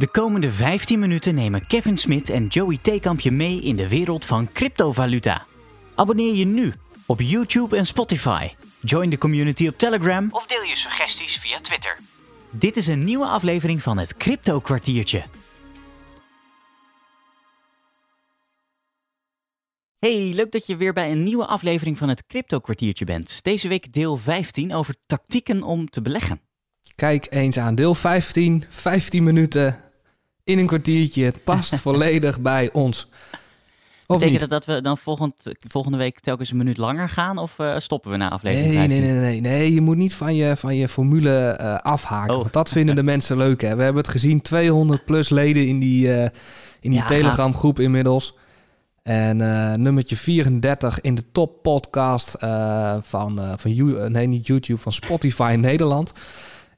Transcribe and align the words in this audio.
De 0.00 0.08
komende 0.08 0.52
15 0.52 0.98
minuten 0.98 1.34
nemen 1.34 1.66
Kevin 1.66 1.98
Smit 1.98 2.30
en 2.30 2.46
Joey 2.46 2.78
Theekamp 2.82 3.20
je 3.20 3.30
mee 3.30 3.60
in 3.60 3.76
de 3.76 3.88
wereld 3.88 4.24
van 4.24 4.52
cryptovaluta. 4.52 5.46
Abonneer 5.94 6.34
je 6.34 6.44
nu 6.44 6.74
op 7.06 7.20
YouTube 7.20 7.76
en 7.76 7.86
Spotify. 7.86 8.48
Join 8.80 9.10
de 9.10 9.18
community 9.18 9.68
op 9.68 9.78
Telegram 9.78 10.28
of 10.30 10.46
deel 10.46 10.62
je 10.62 10.76
suggesties 10.76 11.38
via 11.38 11.60
Twitter. 11.60 11.98
Dit 12.50 12.76
is 12.76 12.86
een 12.86 13.04
nieuwe 13.04 13.26
aflevering 13.26 13.82
van 13.82 13.98
het 13.98 14.16
Crypto 14.16 14.60
Kwartiertje. 14.60 15.22
Hey, 19.98 20.32
leuk 20.34 20.52
dat 20.52 20.66
je 20.66 20.76
weer 20.76 20.92
bij 20.92 21.10
een 21.10 21.22
nieuwe 21.22 21.46
aflevering 21.46 21.98
van 21.98 22.08
het 22.08 22.26
Crypto 22.26 22.58
Kwartiertje 22.58 23.04
bent. 23.04 23.42
Deze 23.42 23.68
week 23.68 23.92
deel 23.92 24.16
15 24.16 24.74
over 24.74 24.94
tactieken 25.06 25.62
om 25.62 25.90
te 25.90 26.02
beleggen. 26.02 26.40
Kijk 26.94 27.26
eens 27.30 27.58
aan 27.58 27.74
deel 27.74 27.94
15, 27.94 28.64
15 28.68 29.24
minuten 29.24 29.89
in 30.50 30.58
een 30.58 30.66
kwartiertje. 30.66 31.24
Het 31.24 31.44
past 31.44 31.80
volledig 31.86 32.40
bij 32.40 32.72
ons. 32.72 33.08
Of 34.06 34.18
Betekent 34.18 34.40
niet? 34.40 34.50
dat 34.50 34.64
dat 34.66 34.74
we 34.76 34.82
dan 34.82 34.98
volgend, 34.98 35.34
volgende 35.68 35.98
week 35.98 36.20
telkens 36.20 36.50
een 36.50 36.56
minuut 36.56 36.76
langer 36.76 37.08
gaan 37.08 37.38
of 37.38 37.58
eh, 37.58 37.74
stoppen 37.78 38.10
we 38.10 38.16
na 38.16 38.30
aflevering 38.30 38.68
Nee, 38.68 38.76
15? 38.78 39.00
nee, 39.02 39.10
nee, 39.12 39.20
nee, 39.40 39.40
nee. 39.40 39.74
Je 39.74 39.80
moet 39.80 39.96
niet 39.96 40.14
van 40.14 40.34
je, 40.34 40.56
van 40.56 40.76
je 40.76 40.88
formule 40.88 41.38
eh, 41.48 41.74
afhaken. 41.76 42.34
Oh. 42.34 42.40
Want 42.40 42.52
dat 42.52 42.68
vinden 42.68 42.94
de 42.96 43.02
mensen 43.12 43.36
leuk. 43.36 43.60
Hè? 43.60 43.76
We 43.76 43.82
hebben 43.82 44.02
het 44.02 44.10
gezien, 44.10 44.40
200 44.40 45.04
plus 45.04 45.28
leden 45.28 45.66
in 45.66 45.78
die, 45.80 46.12
eh, 46.12 46.22
in 46.80 46.90
die 46.90 46.98
Ja, 47.00 47.06
Telegram 47.06 47.54
groep 47.54 47.80
inmiddels. 47.80 48.34
En 49.02 49.36
nummertje 49.82 50.16
34 50.16 51.00
in 51.00 51.14
de 51.14 51.24
top 51.32 51.62
podcast 51.62 52.30
van, 53.02 53.40
van 53.56 53.74
You- 53.74 54.10
nee, 54.10 54.26
niet 54.26 54.46
YouTube, 54.46 54.80
van 54.80 54.92
Spotify 54.92 55.50
in 55.52 55.60
Nederland. 55.60 56.12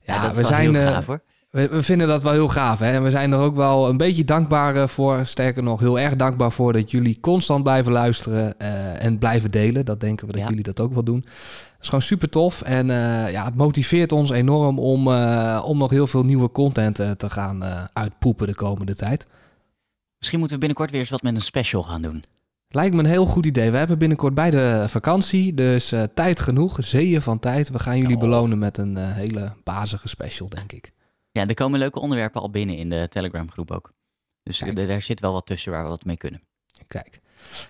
Ja, 0.05 0.35
we 0.35 0.45
zijn, 0.45 0.75
heel 0.75 0.93
gaaf 0.93 1.07
hoor. 1.07 1.23
We, 1.53 1.69
we 1.69 1.83
vinden 1.83 2.09
dat 2.09 2.23
wel 2.23 2.33
heel 2.33 2.49
gaaf. 2.49 2.79
Hè? 2.79 2.93
En 2.93 3.03
we 3.03 3.11
zijn 3.11 3.33
er 3.33 3.39
ook 3.39 3.55
wel 3.57 3.89
een 3.89 3.97
beetje 3.97 4.25
dankbaar 4.25 4.77
eh, 4.77 4.89
voor. 4.89 5.27
Sterker 5.27 5.63
nog, 5.63 5.81
heel 5.81 5.99
erg 5.99 6.17
dankbaar 6.17 6.53
voor 6.53 6.73
dat 6.73 6.91
jullie 6.91 7.21
constant 7.21 7.63
blijven 7.63 7.93
luisteren 7.93 8.59
eh, 8.59 9.05
en 9.05 9.19
blijven 9.19 9.51
delen. 9.51 9.85
Dat 9.85 10.01
denken 10.01 10.27
we 10.27 10.33
dat 10.33 10.41
Ja. 10.43 10.49
jullie 10.49 10.63
dat 10.63 10.81
ook 10.81 10.93
wel 10.93 11.03
doen. 11.03 11.21
Dat 11.21 11.81
is 11.81 11.87
gewoon 11.87 12.03
super 12.03 12.29
tof. 12.29 12.63
En 12.63 12.91
eh, 12.91 13.33
ja, 13.33 13.45
het 13.45 13.55
motiveert 13.57 14.13
ons 14.13 14.31
enorm 14.31 14.79
om, 14.79 15.09
om 15.63 15.79
nog 15.79 15.91
heel 15.91 16.07
veel 16.07 16.25
nieuwe 16.25 16.51
content 16.51 16.95
te 16.95 17.31
gaan 17.31 17.63
uitpoepen 17.93 18.47
de 18.47 18.55
komende 18.55 18.95
tijd. 18.95 19.27
Misschien 20.19 20.39
moeten 20.39 20.59
we 20.59 20.67
binnenkort 20.67 20.91
weer 20.91 21.01
eens 21.01 21.11
wat 21.11 21.23
met 21.23 21.35
een 21.35 21.43
special 21.43 21.83
gaan 21.83 22.03
doen. 22.03 22.23
Lijkt 22.69 22.95
me 22.95 23.01
een 23.03 23.09
heel 23.09 23.27
goed 23.27 23.47
idee. 23.47 23.71
We 23.71 23.77
hebben 23.77 23.99
binnenkort 23.99 24.35
bij 24.35 24.51
de 24.51 24.85
vakantie, 24.89 25.55
dus 25.55 25.93
tijd 26.15 26.41
genoeg. 26.41 26.77
Zeeën 26.81 27.23
van 27.23 27.39
tijd. 27.39 27.69
We 27.71 27.79
gaan 27.79 27.99
jullie 27.99 28.15
Oh. 28.17 28.23
belonen 28.23 28.59
met 28.59 28.79
een 28.79 28.97
hele 28.97 29.53
bazige 29.65 30.09
special, 30.09 30.49
denk 30.49 30.73
ik. 30.73 30.93
Ja, 31.33 31.47
er 31.47 31.55
komen 31.55 31.79
leuke 31.79 32.01
onderwerpen 32.01 32.41
al 32.41 32.51
binnen 32.51 32.77
in 32.77 32.91
de 32.91 33.07
Telegram 33.11 33.51
groep 33.51 33.71
ook. 33.71 33.93
Dus 34.43 34.59
Kijk. 34.59 34.79
er- 34.79 34.87
daar 34.87 35.01
zit 35.03 35.21
wel 35.21 35.33
wat 35.33 35.47
tussen 35.47 35.73
waar 35.73 35.83
we 35.83 35.89
wat 35.89 36.05
mee 36.05 36.17
kunnen. 36.17 36.43
Kijk. 36.87 37.21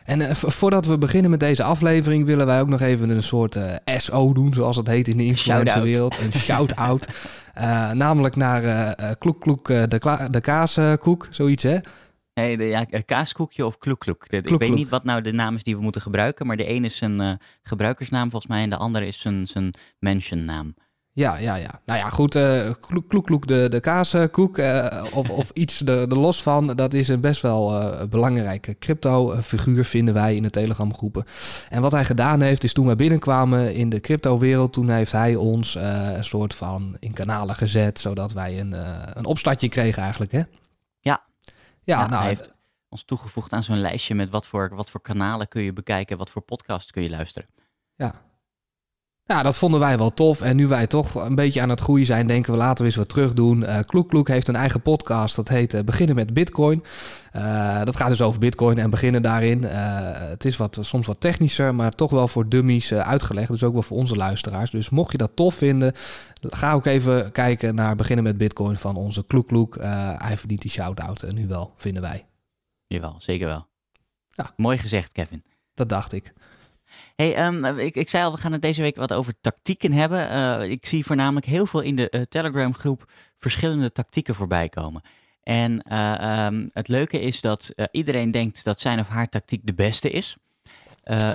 En 0.05 0.21
eh, 0.21 0.35
vo- 0.35 0.49
voordat 0.51 0.87
we 0.87 0.99
beginnen 0.99 1.31
met 1.31 1.41
deze 1.41 1.63
aflevering, 1.63 2.25
willen 2.27 2.47
wij 2.47 2.61
ook 2.61 2.69
nog 2.69 2.81
even 2.81 3.11
een 3.11 3.23
soort 3.23 3.57
eh, 3.57 3.75
SO 3.99 4.33
doen, 4.33 4.53
zoals 4.53 4.77
het 4.77 4.87
heet 4.87 5.09
in 5.09 5.17
de 5.17 5.25
influencerwereld. 5.25 6.19
Een 6.21 6.33
shout-out. 6.33 7.07
Eh, 7.53 7.91
namelijk 7.91 8.37
naar 8.37 8.95
Kloek 9.19 9.41
Kloek 9.41 9.67
de, 9.67 9.99
de 10.31 10.41
Kaaskoek, 10.41 11.29
zoiets 11.31 11.63
hè? 11.63 11.79
Hey, 12.33 12.57
de, 12.57 12.65
ja, 12.65 12.85
kaaskoekje 13.07 13.67
of 13.67 13.79
kloekloek. 13.79 14.29
De- 14.29 14.37
Ik 14.37 14.43
Kloek, 14.43 14.59
weet 14.59 14.69
kloek. 14.69 14.81
niet 14.81 14.89
wat 14.91 15.05
nou 15.05 15.21
de 15.21 15.33
naam 15.33 15.55
is 15.55 15.63
die 15.63 15.77
we 15.77 15.83
moeten 15.83 16.01
gebruiken, 16.01 16.47
maar 16.47 16.57
de 16.57 16.65
ene 16.65 16.87
is 16.87 16.97
zijn 16.97 17.21
eh, 17.21 17.33
gebruikersnaam 17.63 18.31
volgens 18.31 18.53
mij 18.53 18.63
en 18.63 18.71
de 18.71 18.77
andere 18.77 19.07
is 19.07 19.21
zijn, 19.21 19.47
zijn 19.47 19.75
mentionnaam. 19.99 20.75
Ja, 21.15 21.37
ja, 21.37 21.55
ja. 21.55 21.81
Nou 21.85 21.99
ja, 21.99 22.09
goed. 22.09 22.35
eh 22.35 22.71
Kloek 22.81 23.09
Kloek 23.09 23.27
Kloek 23.27 23.47
de, 23.47 23.69
de 23.69 23.81
Kaaskoek, 23.81 24.59
eh, 24.59 25.05
of, 25.13 25.31
of 25.31 25.51
iets 25.63 25.81
er, 25.81 25.99
er 25.99 26.17
los 26.17 26.43
van, 26.43 26.67
dat 26.67 26.95
is 26.95 27.09
een 27.09 27.21
best 27.21 27.41
wel 27.43 27.81
eh, 27.81 28.07
belangrijke 28.09 28.79
crypto-figuur, 28.79 29.85
vinden 29.85 30.15
wij 30.15 30.37
in 30.37 30.43
de 30.43 30.51
Telegram-groepen. 30.51 31.25
En 31.69 31.83
wat 31.83 31.93
hij 31.93 32.05
gedaan 32.05 32.41
heeft, 32.41 32.65
is 32.65 32.73
toen 32.73 32.87
wij 32.87 32.97
binnenkwamen 32.97 33.75
in 33.75 33.89
de 33.89 34.01
crypto-wereld, 34.01 34.73
toen 34.73 34.89
heeft 34.89 35.13
hij 35.13 35.35
ons 35.37 35.75
eh, 35.75 36.13
een 36.17 36.25
soort 36.25 36.55
van 36.55 36.97
in 36.99 37.13
kanalen 37.13 37.57
gezet, 37.57 37.99
zodat 37.99 38.33
wij 38.33 38.61
een, 38.61 38.75
eh, 38.75 39.03
een 39.15 39.27
opstartje 39.27 39.69
kregen 39.69 40.03
eigenlijk, 40.03 40.33
hè? 40.33 40.39
Ja. 40.39 40.47
Ja, 41.01 41.23
Ja, 41.81 42.07
nou, 42.07 42.21
hij 42.21 42.29
heeft 42.29 42.55
ons 42.89 43.05
toegevoegd 43.05 43.53
aan 43.53 43.65
zo'n 43.65 43.81
lijstje 43.81 44.15
met 44.15 44.31
wat 44.31 44.47
voor, 44.47 44.71
wat 44.75 44.91
voor 44.91 45.01
kanalen 45.01 45.49
kun 45.49 45.63
je 45.63 45.73
bekijken, 45.73 46.19
wat 46.19 46.31
voor 46.31 46.43
podcasts 46.43 46.91
kun 46.91 47.03
je 47.03 47.11
luisteren. 47.11 47.49
Ja. 47.97 48.15
Ja, 49.25 49.43
dat 49.43 49.57
vonden 49.57 49.81
wij 49.81 49.99
wel 49.99 50.11
tof. 50.11 50.41
En 50.41 50.57
nu 50.57 50.67
wij 50.67 50.87
toch 50.87 51.15
een 51.15 51.35
beetje 51.35 51.61
aan 51.61 51.69
het 51.69 51.81
groeien 51.81 52.07
zijn, 52.07 52.27
denken 52.27 52.53
we 52.53 52.59
laten 52.59 52.79
we 52.79 52.85
eens 52.85 52.97
wat 52.97 53.09
terug 53.09 53.33
doen. 53.33 53.65
Eh 53.65 53.79
Kloek 53.87 54.09
Kloek 54.09 54.29
heeft 54.29 54.49
een 54.49 54.57
eigen 54.57 54.83
podcast. 54.83 55.37
Dat 55.37 55.49
heet 55.49 55.75
eh, 55.75 55.83
Beginnen 55.85 56.17
met 56.17 56.35
Bitcoin. 56.35 56.85
Eh, 57.33 57.85
dat 57.85 57.97
gaat 57.97 58.09
dus 58.09 58.21
over 58.21 58.41
Bitcoin 58.41 58.79
en 58.79 58.91
beginnen 58.91 59.23
daarin. 59.23 59.63
Het 59.63 60.45
is 60.45 60.57
wat, 60.57 60.79
soms 60.81 61.07
wat 61.07 61.21
technischer, 61.21 61.75
maar 61.75 61.91
toch 61.91 62.11
wel 62.11 62.29
voor 62.29 62.49
dummies 62.49 62.93
uitgelegd. 62.93 63.49
Dus 63.49 63.63
ook 63.63 63.73
wel 63.73 63.83
voor 63.83 63.97
onze 63.97 64.17
luisteraars. 64.17 64.71
Dus 64.71 64.91
mocht 64.91 65.13
je 65.13 65.19
dat 65.19 65.37
tof 65.37 65.55
vinden, 65.55 65.93
ga 66.41 66.73
ook 66.73 66.87
even 66.87 67.33
kijken 67.33 67.75
naar 67.75 67.97
Beginnen 67.97 68.25
met 68.25 68.37
Bitcoin 68.37 68.77
van 68.77 68.97
onze 68.97 69.25
Kloek 69.27 69.47
Kloek. 69.47 69.77
Hij 70.19 70.37
verdient 70.37 70.63
die 70.63 70.71
shout-out 70.71 71.23
en 71.23 71.35
nu 71.35 71.47
wel, 71.47 71.73
vinden 71.77 72.03
wij. 72.03 72.27
Jawel, 72.87 73.15
zeker 73.19 73.47
wel. 73.47 73.67
Ja. 74.31 74.53
Mooi 74.57 74.79
gezegd, 74.79 75.13
Kevin. 75.13 75.45
Dat 75.75 75.89
dacht 75.89 76.13
ik. 76.13 76.33
Hey, 77.17 77.35
ehm, 77.35 77.65
ik, 77.79 77.95
ik 77.95 78.09
zei 78.09 78.25
al, 78.25 78.33
we 78.33 78.39
gaan 78.39 78.53
het 78.53 78.63
deze 78.63 78.83
week 78.83 78.97
wat 78.97 79.13
over 79.13 79.35
tactieken 79.41 79.93
hebben. 79.93 80.29
Eh, 80.29 80.71
ik 80.71 80.87
zie 80.87 81.05
voornamelijk 81.05 81.47
heel 81.47 81.67
veel 81.67 81.81
in 81.81 81.97
de 81.97 82.11
eh, 82.11 82.21
Telegram-groep 82.23 83.11
verschillende 83.39 83.93
tactieken 83.93 84.35
voorbij 84.35 84.69
komen. 84.69 85.03
En 85.43 85.83
eh, 85.83 86.45
ehm, 86.45 86.69
het 86.73 86.89
leuke 86.89 87.21
is 87.21 87.41
dat 87.41 87.73
iedereen 87.91 88.31
denkt 88.31 88.65
dat 88.65 88.81
zijn 88.81 89.01
of 89.01 89.09
haar 89.09 89.29
tactiek 89.29 89.67
de 89.67 89.75
beste 89.75 90.11
is. 90.11 90.37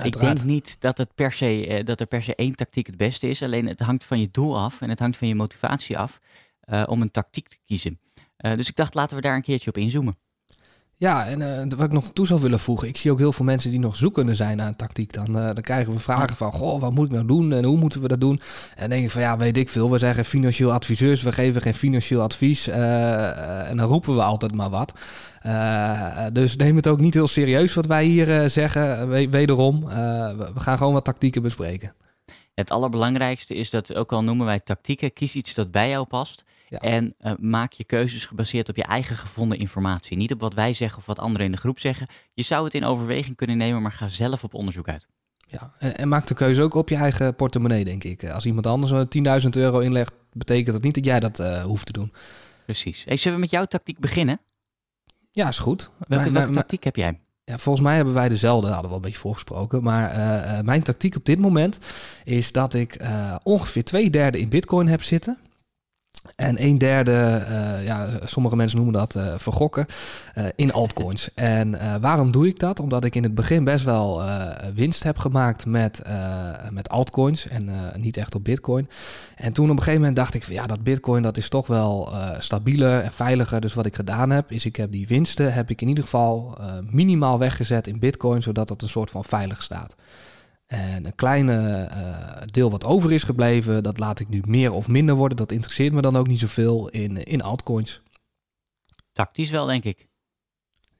Ik 0.02 0.18
denk 0.18 0.42
niet 0.42 0.80
dat, 0.80 0.98
het 0.98 1.14
per 1.14 1.32
se, 1.32 1.80
dat 1.84 2.00
er 2.00 2.06
per 2.06 2.22
se 2.22 2.34
één 2.34 2.54
tactiek 2.54 2.86
het 2.86 2.96
beste 2.96 3.28
is. 3.28 3.42
Alleen 3.42 3.66
het 3.66 3.80
hangt 3.80 4.04
van 4.04 4.20
je 4.20 4.28
doel 4.30 4.58
af 4.58 4.80
en 4.80 4.88
het 4.88 4.98
hangt 4.98 5.16
van 5.16 5.28
je 5.28 5.34
motivatie 5.34 5.98
af 5.98 6.18
om 6.86 7.02
een 7.02 7.10
tactiek 7.10 7.48
te 7.48 7.56
kiezen. 7.64 8.00
Dus 8.36 8.68
ik 8.68 8.76
dacht, 8.76 8.94
laten 8.94 9.16
we 9.16 9.22
daar 9.22 9.34
een 9.34 9.42
keertje 9.42 9.70
op 9.70 9.76
inzoomen. 9.76 10.16
Ja, 11.00 11.26
en 11.26 11.42
eh, 11.42 11.76
wat 11.76 11.86
ik 11.86 11.92
nog 11.92 12.10
toe 12.12 12.26
zou 12.26 12.40
willen 12.40 12.60
voegen. 12.60 12.88
Ik 12.88 12.96
zie 12.96 13.10
ook 13.10 13.18
heel 13.18 13.32
veel 13.32 13.44
mensen 13.44 13.70
die 13.70 13.78
nog 13.80 13.96
zoekende 13.96 14.34
zijn 14.34 14.56
naar 14.56 14.66
een 14.66 14.76
tactiek. 14.76 15.12
Dan, 15.12 15.26
eh, 15.26 15.44
dan 15.44 15.60
krijgen 15.62 15.92
we 15.92 15.98
vragen 15.98 16.36
van, 16.36 16.52
goh, 16.52 16.80
wat 16.80 16.92
moet 16.92 17.06
ik 17.06 17.12
nou 17.12 17.26
doen 17.26 17.52
en 17.52 17.64
hoe 17.64 17.76
moeten 17.76 18.00
we 18.00 18.08
dat 18.08 18.20
doen? 18.20 18.40
En 18.74 18.80
dan 18.80 18.88
denk 18.88 19.04
ik 19.04 19.10
van, 19.10 19.20
ja, 19.20 19.36
weet 19.36 19.56
ik 19.56 19.68
veel. 19.68 19.90
We 19.90 19.98
zijn 19.98 20.14
geen 20.14 20.24
financieel 20.24 20.72
adviseurs, 20.72 21.22
we 21.22 21.32
geven 21.32 21.60
geen 21.62 21.74
financieel 21.74 22.22
advies. 22.22 22.66
eh, 22.68 23.68
en 23.70 23.76
dan 23.76 23.88
roepen 23.88 24.14
we 24.14 24.22
altijd 24.22 24.54
maar 24.54 24.70
wat. 24.70 24.92
Dus 26.32 26.56
neem 26.56 26.76
het 26.76 26.86
ook 26.86 27.00
niet 27.00 27.14
heel 27.14 27.28
serieus 27.28 27.74
wat 27.74 27.86
wij 27.86 28.04
hier 28.04 28.50
zeggen. 28.50 29.08
We- 29.08 29.28
wederom, 29.28 29.84
we, 29.84 30.50
we 30.54 30.60
gaan 30.60 30.78
gewoon 30.78 30.92
wat 30.92 31.04
tactieken 31.04 31.42
bespreken. 31.42 31.92
Het 32.54 32.70
allerbelangrijkste 32.70 33.54
is 33.54 33.70
dat, 33.70 33.94
ook 33.94 34.12
al 34.12 34.24
noemen 34.24 34.46
wij 34.46 34.60
tactieken, 34.60 35.12
kies 35.12 35.34
iets 35.34 35.54
dat 35.54 35.70
bij 35.70 35.88
jou 35.88 36.06
past. 36.06 36.44
Ja. 36.68 36.78
En 36.78 37.14
eh, 37.18 37.32
maak 37.38 37.72
je 37.72 37.84
keuzes 37.84 38.24
gebaseerd 38.24 38.68
op 38.68 38.76
je 38.76 38.82
eigen 38.82 39.16
gevonden 39.16 39.58
informatie. 39.58 40.16
Niet 40.16 40.32
op 40.32 40.40
wat 40.40 40.54
wij 40.54 40.72
zeggen 40.72 40.98
of 40.98 41.06
wat 41.06 41.18
anderen 41.18 41.46
in 41.46 41.52
de 41.52 41.58
groep 41.58 41.78
zeggen. 41.78 42.06
Je 42.34 42.42
zou 42.42 42.64
het 42.64 42.74
in 42.74 42.84
overweging 42.84 43.36
kunnen 43.36 43.56
nemen, 43.56 43.82
maar 43.82 43.92
ga 43.92 44.08
zelf 44.08 44.44
op 44.44 44.54
onderzoek 44.54 44.88
uit. 44.88 45.06
Ja, 45.46 45.72
en, 45.78 45.96
en 45.96 46.08
maak 46.08 46.26
de 46.26 46.34
keuze 46.34 46.62
ook 46.62 46.74
op 46.74 46.88
je 46.88 46.96
eigen 46.96 47.34
portemonnee, 47.34 47.84
denk 47.84 48.04
ik. 48.04 48.28
Als 48.28 48.46
iemand 48.46 48.66
anders 48.66 48.92
er 48.92 49.42
10.000 49.42 49.48
euro 49.50 49.78
inlegt, 49.78 50.12
betekent 50.32 50.72
dat 50.72 50.82
niet 50.82 50.94
dat 50.94 51.04
jij 51.04 51.20
dat 51.20 51.38
eh, 51.38 51.62
hoeft 51.62 51.86
te 51.86 51.92
doen. 51.92 52.12
Precies. 52.64 53.04
Hey, 53.04 53.16
zullen 53.16 53.36
we 53.36 53.42
met 53.44 53.52
jouw 53.52 53.64
tactiek 53.64 53.98
beginnen? 53.98 54.40
Ja, 55.30 55.48
is 55.48 55.58
goed. 55.58 55.90
Welke, 56.08 56.50
tactiek 56.52 56.84
heb 56.84 56.96
jij? 56.96 57.18
Ja, 57.48 57.58
volgens 57.58 57.84
mij 57.84 57.96
hebben 57.96 58.14
wij 58.14 58.28
dezelfde, 58.28 58.66
hadden 58.66 58.84
we 58.84 58.90
al 58.90 58.96
een 58.96 59.02
beetje 59.02 59.18
voorgesproken. 59.18 59.82
Maar 59.82 60.10
eh, 60.10 60.58
eh, 60.58 60.64
mijn 60.64 60.82
tactiek 60.82 61.16
op 61.16 61.24
dit 61.24 61.38
moment 61.38 61.78
is 62.24 62.52
dat 62.52 62.74
ik 62.74 62.94
eh, 62.94 63.36
ongeveer 63.42 63.84
twee 63.84 64.10
derde 64.10 64.40
in 64.40 64.48
bitcoin 64.48 64.88
heb 64.88 65.02
zitten. 65.02 65.38
En 66.36 66.62
een 66.62 66.78
derde, 66.78 67.12
eh, 67.12 67.84
ja, 67.84 68.08
sommige 68.24 68.56
mensen 68.56 68.76
noemen 68.76 68.98
dat 68.98 69.14
eh, 69.14 69.34
vergokken, 69.36 69.86
eh, 70.34 70.44
in 70.54 70.72
altcoins. 70.72 71.28
en 71.34 72.00
waarom 72.00 72.30
doe 72.30 72.46
ik 72.46 72.58
dat? 72.58 72.80
Omdat 72.80 73.04
ik 73.04 73.14
in 73.14 73.22
het 73.22 73.34
begin 73.34 73.64
best 73.64 73.84
wel 73.84 74.22
winst 74.74 75.02
heb 75.02 75.18
gemaakt 75.18 75.66
met, 75.66 76.02
met 76.70 76.88
altcoins 76.88 77.48
en 77.48 77.70
niet 77.96 78.16
echt 78.16 78.34
op 78.34 78.44
bitcoin. 78.44 78.88
En 79.36 79.52
toen 79.52 79.64
op 79.64 79.70
een 79.70 79.78
gegeven 79.78 79.98
moment 80.00 80.16
dacht 80.16 80.34
ik, 80.34 80.44
van, 80.44 80.54
ja, 80.54 80.66
dat 80.66 80.82
bitcoin 80.82 81.22
dat 81.22 81.36
is 81.36 81.48
toch 81.48 81.66
wel 81.66 82.12
stabieler 82.38 83.02
en 83.02 83.12
veiliger. 83.12 83.60
Dus 83.60 83.74
wat 83.74 83.86
ik 83.86 83.94
gedaan 83.94 84.30
heb, 84.30 84.52
is 84.52 84.64
ik 84.64 84.76
heb 84.76 84.92
die 84.92 85.06
winsten, 85.06 85.52
heb 85.52 85.70
ik 85.70 85.80
in 85.80 85.88
ieder 85.88 86.04
geval 86.04 86.58
minimaal 86.90 87.38
weggezet 87.38 87.86
in 87.86 87.98
bitcoin, 87.98 88.42
zodat 88.42 88.68
dat 88.68 88.82
een 88.82 88.88
soort 88.88 89.10
van 89.10 89.24
veilig 89.24 89.62
staat. 89.62 89.96
En 90.68 91.04
een 91.04 91.14
kleine 91.14 91.82
eh, 91.82 92.42
deel 92.46 92.70
wat 92.70 92.84
over 92.84 93.12
is 93.12 93.22
gebleven, 93.22 93.82
dat 93.82 93.98
laat 93.98 94.20
ik 94.20 94.28
nu 94.28 94.42
meer 94.46 94.72
of 94.72 94.88
minder 94.88 95.14
worden. 95.14 95.36
Dat 95.36 95.52
interesseert 95.52 95.92
me 95.92 96.00
dan 96.00 96.16
ook 96.16 96.26
niet 96.26 96.38
zoveel 96.38 96.88
in, 96.88 97.22
in 97.22 97.42
altcoins. 97.42 98.02
Tactisch 99.12 99.50
wel, 99.50 99.66
denk 99.66 99.84
ik. 99.84 100.07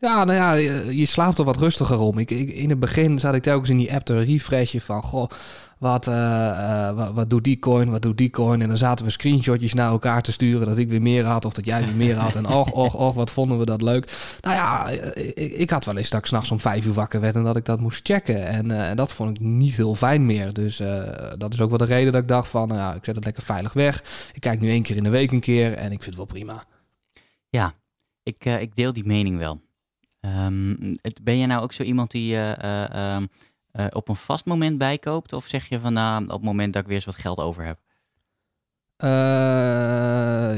Ja, 0.00 0.24
nou 0.24 0.38
ja, 0.38 0.52
je, 0.52 0.96
je 0.96 1.06
slaapt 1.06 1.38
er 1.38 1.44
wat 1.44 1.56
rustiger 1.56 1.98
om. 1.98 2.18
Ik, 2.18 2.30
ik, 2.30 2.48
in 2.48 2.70
het 2.70 2.80
begin 2.80 3.18
zat 3.18 3.34
ik 3.34 3.42
telkens 3.42 3.70
in 3.70 3.76
die 3.76 3.94
app 3.94 4.04
te 4.04 4.18
refreshen 4.18 4.80
van... 4.80 5.02
Goh, 5.02 5.30
wat, 5.78 6.06
uh, 6.06 6.90
wat, 6.90 7.12
wat, 7.12 7.30
doet 7.30 7.44
die 7.44 7.58
coin, 7.58 7.90
wat 7.90 8.02
doet 8.02 8.16
die 8.16 8.30
coin? 8.30 8.62
En 8.62 8.68
dan 8.68 8.76
zaten 8.76 9.04
we 9.04 9.10
screenshotjes 9.10 9.74
naar 9.74 9.90
elkaar 9.90 10.22
te 10.22 10.32
sturen 10.32 10.66
dat 10.66 10.78
ik 10.78 10.88
weer 10.88 11.02
meer 11.02 11.24
had 11.24 11.44
of 11.44 11.52
dat 11.52 11.64
jij 11.64 11.84
weer 11.84 11.94
meer 11.94 12.16
had. 12.16 12.34
En 12.34 12.46
och, 12.60 12.72
och, 12.72 12.94
och, 12.94 13.14
wat 13.14 13.30
vonden 13.30 13.58
we 13.58 13.64
dat 13.64 13.82
leuk. 13.82 14.36
Nou 14.40 14.56
ja, 14.56 14.88
ik, 15.14 15.34
ik 15.34 15.70
had 15.70 15.84
wel 15.84 15.96
eens 15.96 16.10
dat 16.10 16.20
ik 16.20 16.26
s'nachts 16.26 16.50
om 16.50 16.60
vijf 16.60 16.86
uur 16.86 16.92
wakker 16.92 17.20
werd 17.20 17.34
en 17.34 17.44
dat 17.44 17.56
ik 17.56 17.64
dat 17.64 17.80
moest 17.80 18.06
checken. 18.06 18.46
En 18.46 18.70
uh, 18.70 18.94
dat 18.94 19.12
vond 19.12 19.30
ik 19.30 19.40
niet 19.40 19.76
heel 19.76 19.94
fijn 19.94 20.26
meer. 20.26 20.52
Dus 20.52 20.82
dat 21.38 21.52
is 21.52 21.60
ook 21.60 21.68
wel 21.68 21.78
de 21.78 21.84
reden 21.84 22.12
dat 22.12 22.22
ik 22.22 22.28
dacht 22.28 22.48
van, 22.48 22.68
nou 22.68 22.80
ja, 22.80 22.94
ik 22.94 23.04
zet 23.04 23.14
het 23.14 23.24
lekker 23.24 23.42
veilig 23.42 23.72
weg. 23.72 24.02
Ik 24.32 24.40
kijk 24.40 24.60
nu 24.60 24.70
één 24.70 24.82
keer 24.82 24.96
in 24.96 25.02
de 25.02 25.10
week 25.10 25.32
een 25.32 25.40
keer 25.40 25.74
en 25.74 25.92
ik 25.92 26.02
vind 26.02 26.04
het 26.04 26.16
wel 26.16 26.24
prima. 26.24 26.64
Ja, 27.48 27.74
ik, 28.22 28.44
ik 28.44 28.74
deel 28.74 28.92
die 28.92 29.06
mening 29.06 29.38
wel. 29.38 29.60
Um, 30.28 30.94
ben 31.22 31.38
je 31.38 31.46
nou 31.46 31.62
ook 31.62 31.72
zo 31.72 31.82
iemand 31.82 32.10
die... 32.10 32.34
Uh, 32.34 33.86
op 33.90 34.08
een 34.08 34.16
vast 34.16 34.44
moment 34.44 34.78
bijkoopt? 34.78 35.32
Of 35.32 35.46
zeg 35.46 35.68
je 35.68 35.80
van 35.80 35.92
nou, 35.92 36.24
op 36.24 36.30
het 36.30 36.42
moment 36.42 36.72
dat 36.72 36.82
ik 36.82 36.88
weer 36.88 36.96
eens 36.96 37.04
wat 37.04 37.16
geld 37.16 37.38
over 37.38 37.64
heb? 37.64 37.78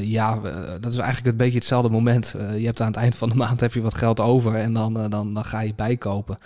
Ja, 0.03 0.39
dat 0.79 0.91
is 0.93 0.97
eigenlijk 0.97 1.25
een 1.25 1.37
beetje 1.37 1.57
hetzelfde 1.57 1.89
moment. 1.89 2.35
Je 2.57 2.65
hebt 2.65 2.81
aan 2.81 2.87
het 2.87 2.95
eind 2.95 3.15
van 3.15 3.29
de 3.29 3.35
maand 3.35 3.59
heb 3.59 3.73
je 3.73 3.81
wat 3.81 3.93
geld 3.93 4.19
over 4.19 4.55
en 4.55 4.73
dan, 4.73 5.09
dan, 5.09 5.33
dan 5.33 5.45
ga 5.45 5.59
je 5.59 5.75
bijkopen. 5.75 6.37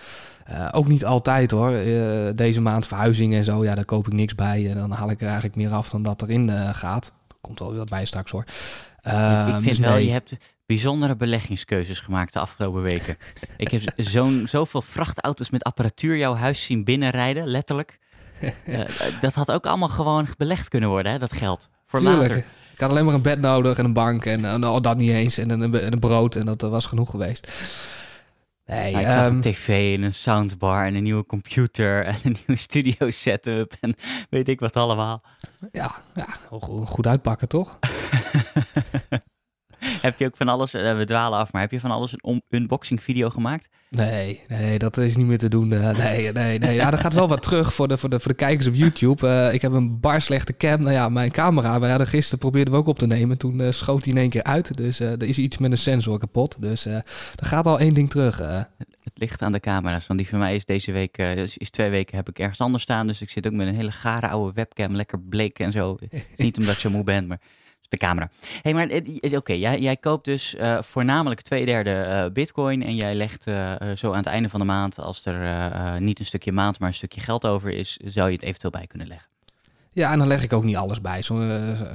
ook 0.72 0.88
niet 0.88 1.06
altijd 1.06 1.52
hoor. 1.52 1.72
deze 2.36 2.62
maand 2.62 2.88
verhuizing 2.88 3.34
en 3.34 3.44
zo, 3.44 3.64
ja, 3.64 3.76
daar 3.76 3.86
koop 3.86 4.08
ik 4.08 4.14
niks 4.14 4.36
bij. 4.36 4.70
En 4.70 4.78
dan 4.78 4.92
haal 4.92 5.10
ik 5.10 5.20
er 5.20 5.26
eigenlijk 5.26 5.56
meer 5.56 5.72
af 5.72 5.90
dan 5.90 6.04
dat 6.04 6.22
erin 6.22 6.50
gaat. 6.76 7.12
Komt 7.42 7.60
wel 7.60 7.70
weer 7.70 7.78
wat 7.78 7.90
bij 7.90 8.06
straks 8.06 8.32
hoor. 8.32 8.44
ik 9.02 9.54
vind 9.54 9.64
dus 9.64 9.78
wel, 9.78 9.98
je 9.98 10.12
hebt 10.12 10.34
bijzondere 10.66 11.16
beleggingskeuzes 11.16 12.00
gemaakt 12.00 12.34
de 12.34 12.40
afgelopen 12.40 12.82
weken. 12.82 13.18
ik 13.58 13.72
heb 13.72 13.82
zo'n 13.96 14.46
zoveel 14.50 14.82
vrachtauto's 14.82 15.50
met 15.50 15.64
apparatuur 15.64 16.18
jouw 16.18 16.36
huis 16.36 16.64
zien 16.64 16.84
binnenrijden, 16.84 17.48
letterlijk. 17.48 17.98
Uh, 18.66 18.80
dat 19.22 19.34
had 19.34 19.52
ook 19.52 19.66
allemaal 19.66 19.90
gewoon 19.90 20.28
belegd 20.38 20.68
kunnen 20.68 20.90
worden, 20.90 21.12
hè, 21.12 21.20
dat 21.20 21.34
geld. 21.34 21.70
Voor 21.86 22.00
Tuurlijk. 22.00 22.22
later. 22.22 22.46
Ik 22.74 22.82
had 22.82 22.90
alleen 22.90 23.06
maar 23.06 23.14
een 23.14 23.22
bed 23.22 23.40
nodig 23.40 23.78
en 23.78 23.86
een 23.86 23.94
bank 23.94 24.26
en 24.26 24.40
uh, 24.40 24.56
nou, 24.56 24.82
dat 24.82 24.98
niet 24.98 25.10
eens. 25.10 25.38
En 25.38 25.50
een, 25.50 25.92
een, 25.92 26.00
brood 26.00 26.36
en 26.36 26.46
dat 26.46 26.62
was 26.62 26.86
genoeg 26.86 27.10
geweest. 27.10 27.52
Nee, 28.66 28.92
ja, 28.92 29.00
ik 29.00 29.06
zag 29.06 29.26
um, 29.26 29.36
een 29.36 29.42
tv 29.42 29.98
en 29.98 30.04
een 30.04 30.14
soundbar 30.14 30.86
en 30.86 30.96
een 30.96 31.04
nieuwe 31.04 31.26
computer 31.26 32.04
en 32.06 32.16
een 32.24 32.38
nieuwe 32.38 32.62
studio 32.62 33.10
setup 33.10 33.74
en 33.80 33.96
weet 34.30 34.50
ik 34.50 34.60
wat 34.60 34.76
allemaal. 34.76 35.24
Ja, 35.72 35.96
ja 36.16 36.28
goed 36.86 37.08
uitpakken 37.08 37.48
toch? 37.48 37.80
Heb 40.06 40.20
je 40.20 40.26
ook 40.26 40.38
van 40.38 40.48
alles, 40.48 40.76
uh, 40.76 40.98
we 40.98 41.06
dwalen 41.06 41.40
af, 41.40 41.52
maar 41.52 41.62
heb 41.62 41.72
je 41.72 41.80
van 41.80 41.92
alles 41.92 42.14
een 42.16 42.42
unboxing 42.50 43.04
video 43.04 43.30
gemaakt? 43.30 43.70
Nee, 43.90 44.42
nee, 44.48 44.80
dat 44.80 44.98
is 44.98 45.16
niet 45.16 45.26
meer 45.26 45.38
te 45.38 45.50
doen. 45.50 45.72
Uh, 45.72 45.98
nee, 45.98 46.32
nee, 46.32 46.60
nee. 46.60 46.76
Ja, 46.76 46.92
er 46.92 46.98
gaat 46.98 47.14
wel 47.14 47.28
wat 47.28 47.42
terug 47.42 47.74
voor 47.74 47.88
de, 47.88 47.98
voor 47.98 48.10
de, 48.10 48.20
voor 48.20 48.32
de 48.32 48.38
kijkers 48.38 48.68
op 48.68 48.74
YouTube. 48.74 49.28
Uh, 49.28 49.54
ik 49.54 49.62
heb 49.62 49.72
een 49.72 50.00
bar 50.00 50.22
slechte 50.22 50.58
cam. 50.58 50.82
Nou 50.82 50.94
ja, 50.94 51.10
mijn 51.10 51.32
camera, 51.32 51.80
we 51.80 51.88
hadden 51.88 52.08
gisteren 52.08 52.40
probeerden 52.40 52.74
we 52.74 52.80
ook 52.80 52.88
op 52.88 52.98
te 52.98 53.08
nemen. 53.08 53.38
Toen 53.38 53.74
schoot 53.74 54.04
hij 54.04 54.14
in 54.14 54.20
één 54.20 54.30
keer 54.30 54.44
uit. 54.44 54.78
Dus 54.78 55.00
er 55.00 55.24
is 55.24 55.38
iets 55.38 55.58
met 55.58 55.72
een 55.72 55.78
sensor 55.78 56.20
kapot. 56.20 56.56
Dus 56.60 56.86
er 56.86 57.04
gaat 57.36 57.68
al 57.68 57.80
één 57.80 57.94
ding 57.94 58.10
terug. 58.10 58.38
Het 58.38 59.14
ligt 59.14 59.42
aan 59.42 59.52
de 59.52 59.60
camera's, 59.60 60.08
want 60.08 60.20
die 60.20 60.30
van 60.30 60.40
mij 60.40 60.56
is 60.56 60.66
deze 60.66 60.92
week, 60.92 61.18
is, 61.18 61.58
is 61.58 61.70
twee 61.70 61.90
weken 61.90 62.16
heb 62.16 62.30
ik 62.30 62.40
ergens 62.40 62.60
anders 62.60 62.84
staan. 62.84 63.08
Dus 63.08 63.22
ik 63.22 63.30
zit 63.30 63.48
ook 63.48 63.54
met 63.54 63.68
een 63.68 63.76
hele 63.76 63.92
gare 63.92 64.28
oude 64.28 64.54
webcam, 64.54 64.96
lekker 64.96 65.20
bleek 65.22 65.60
en 65.60 65.72
zo. 65.72 65.98
niet 66.36 66.58
omdat 66.58 66.82
je 66.82 66.90
moe 66.90 67.04
bent, 67.04 67.28
maar 67.28 67.40
de 68.00 68.06
camera. 68.06 68.30
hey, 68.62 68.74
maar 68.74 68.88
eh, 68.88 69.34
oké, 69.34 69.54
jij, 69.54 69.80
jij 69.80 69.98
koopt 69.98 70.26
dus 70.26 70.56
uh, 70.56 70.82
voornamelijk 70.82 71.42
twee 71.42 71.66
derde 71.66 72.06
uh, 72.08 72.34
bitcoin 72.34 72.84
en 72.84 72.96
jij 72.96 73.16
legt 73.16 73.48
uh, 73.48 73.74
zo 73.98 74.12
aan 74.12 74.18
het 74.18 74.26
einde 74.26 74.50
van 74.50 74.60
de 74.60 74.66
maand, 74.66 75.00
als 75.00 75.26
er 75.26 76.02
niet 76.02 76.20
een 76.20 76.26
stukje 76.26 76.52
maand, 76.52 76.80
maar 76.80 76.88
een 76.88 76.96
stukje 76.96 77.22
geld 77.22 77.46
over 77.46 77.72
is, 77.72 78.00
zou 78.06 78.28
je 78.28 78.36
het 78.36 78.44
eventueel 78.44 78.72
bij 78.72 78.88
kunnen 78.88 79.08
leggen. 79.08 79.30
Ja, 79.92 80.12
en 80.12 80.20
dan 80.20 80.28
leg 80.28 80.44
ik 80.44 80.54
ook 80.54 80.64
niet 80.64 80.76
alles 80.76 81.02
bij. 81.02 81.22
Soms, 81.22 81.44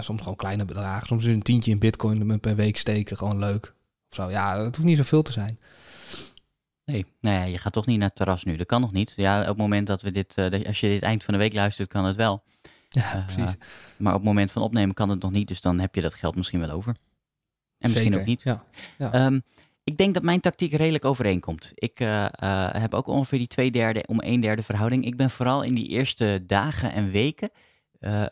soms 0.00 0.20
gewoon 0.20 0.37
kleine 0.37 0.64
bedragen. 0.64 1.06
Soms 1.06 1.25
is 1.25 1.35
een 1.35 1.43
tientje 1.43 1.70
in 1.70 1.79
bitcoin 1.79 2.41
per 2.41 2.56
week 2.56 2.76
steken 2.76 3.17
gewoon 3.17 3.38
leuk. 3.38 3.75
Of 4.11 4.14
zo. 4.14 4.31
Ja, 4.31 4.56
dat 4.56 4.76
hoeft 4.76 4.88
niet 4.88 4.97
zoveel 4.97 5.23
te 5.23 5.32
zijn. 5.32 5.58
Nee, 6.85 7.06
nou 7.20 7.37
ja, 7.37 7.44
je 7.44 7.58
gaat 7.58 7.73
toch 7.73 7.87
niet 7.87 7.99
naar 7.99 8.08
het 8.08 8.17
terras 8.17 8.44
nu. 8.44 8.56
Dat 8.56 8.67
kan 8.67 8.81
nog 8.81 8.93
niet. 8.93 9.12
Ja, 9.17 9.41
op 9.41 9.47
het 9.47 9.56
moment 9.56 9.87
dat 9.87 10.02
we 10.02 10.11
dit, 10.11 10.35
als 10.67 10.81
je 10.81 10.88
dit 10.88 11.02
eind 11.02 11.25
van 11.25 11.35
de 11.35 11.41
week 11.41 11.52
luistert, 11.52 11.88
kan 11.88 12.05
het 12.05 12.17
wel. 12.17 12.43
Ja, 12.91 13.23
precies. 13.27 13.57
Maar 13.97 14.13
op 14.13 14.19
het 14.19 14.29
moment 14.29 14.51
van 14.51 14.63
opnemen 14.63 14.95
kan 14.95 15.09
het 15.09 15.23
nog 15.23 15.31
niet, 15.31 15.49
dus 15.49 15.61
dan 15.61 15.79
heb 15.79 15.95
je 15.95 16.01
dat 16.01 16.15
geld 16.15 16.37
misschien 16.37 16.61
wel 16.61 16.71
over. 16.71 16.97
En 17.79 17.91
misschien 17.91 18.19
ook 18.19 18.25
niet. 18.25 18.43
Ja. 18.43 18.65
ja. 18.99 19.27
Um, 19.27 19.43
ik 19.85 19.97
denk 19.97 20.15
dat 20.15 20.23
mijn 20.23 20.41
tactiek 20.41 20.73
redelijk 20.73 21.05
overeenkomt. 21.05 21.73
Ik 21.75 22.01
uh, 22.01 22.09
uh, 22.09 22.69
heb 22.73 22.95
ook 22.95 23.07
ongeveer 23.07 23.39
die 23.39 23.47
twee 23.47 23.71
derde 23.71 24.05
om 24.07 24.19
een 24.21 24.41
derde 24.41 24.63
verhouding. 24.63 25.05
Ik 25.05 25.17
ben 25.17 25.31
vooral 25.31 25.63
in 25.63 25.75
die 25.75 25.89
eerste 25.89 26.45
dagen 26.47 26.93
en 26.93 27.11
weken 27.11 27.51
uh, 28.01 28.27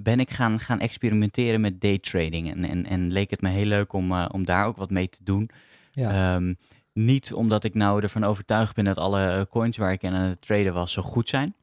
ben 0.00 0.20
ik 0.20 0.30
gaan, 0.30 0.60
gaan 0.60 0.80
experimenteren 0.80 1.60
met 1.60 1.80
daytrading. 1.80 2.50
En, 2.50 2.64
en, 2.64 2.86
en 2.86 3.12
leek 3.12 3.30
het 3.30 3.40
me 3.40 3.48
heel 3.48 3.66
leuk 3.66 3.92
om, 3.92 4.24
om 4.24 4.44
daar 4.44 4.66
ook 4.66 4.76
wat 4.76 4.90
mee 4.90 5.08
te 5.08 5.24
doen. 5.24 5.48
Ja. 5.92 6.34
Um, 6.34 6.56
niet 6.92 7.32
omdat 7.32 7.64
ik 7.64 7.74
nou 7.74 8.02
ervan 8.02 8.24
overtuigd 8.24 8.74
ben 8.74 8.84
dat 8.84 8.98
alle 8.98 9.46
coins 9.50 9.76
waar 9.76 9.92
ik 9.92 10.04
aan 10.04 10.14
het 10.14 10.40
traden 10.40 10.74
was 10.74 10.92
zo 10.92 11.02
goed 11.02 11.28
zijn. 11.28 11.54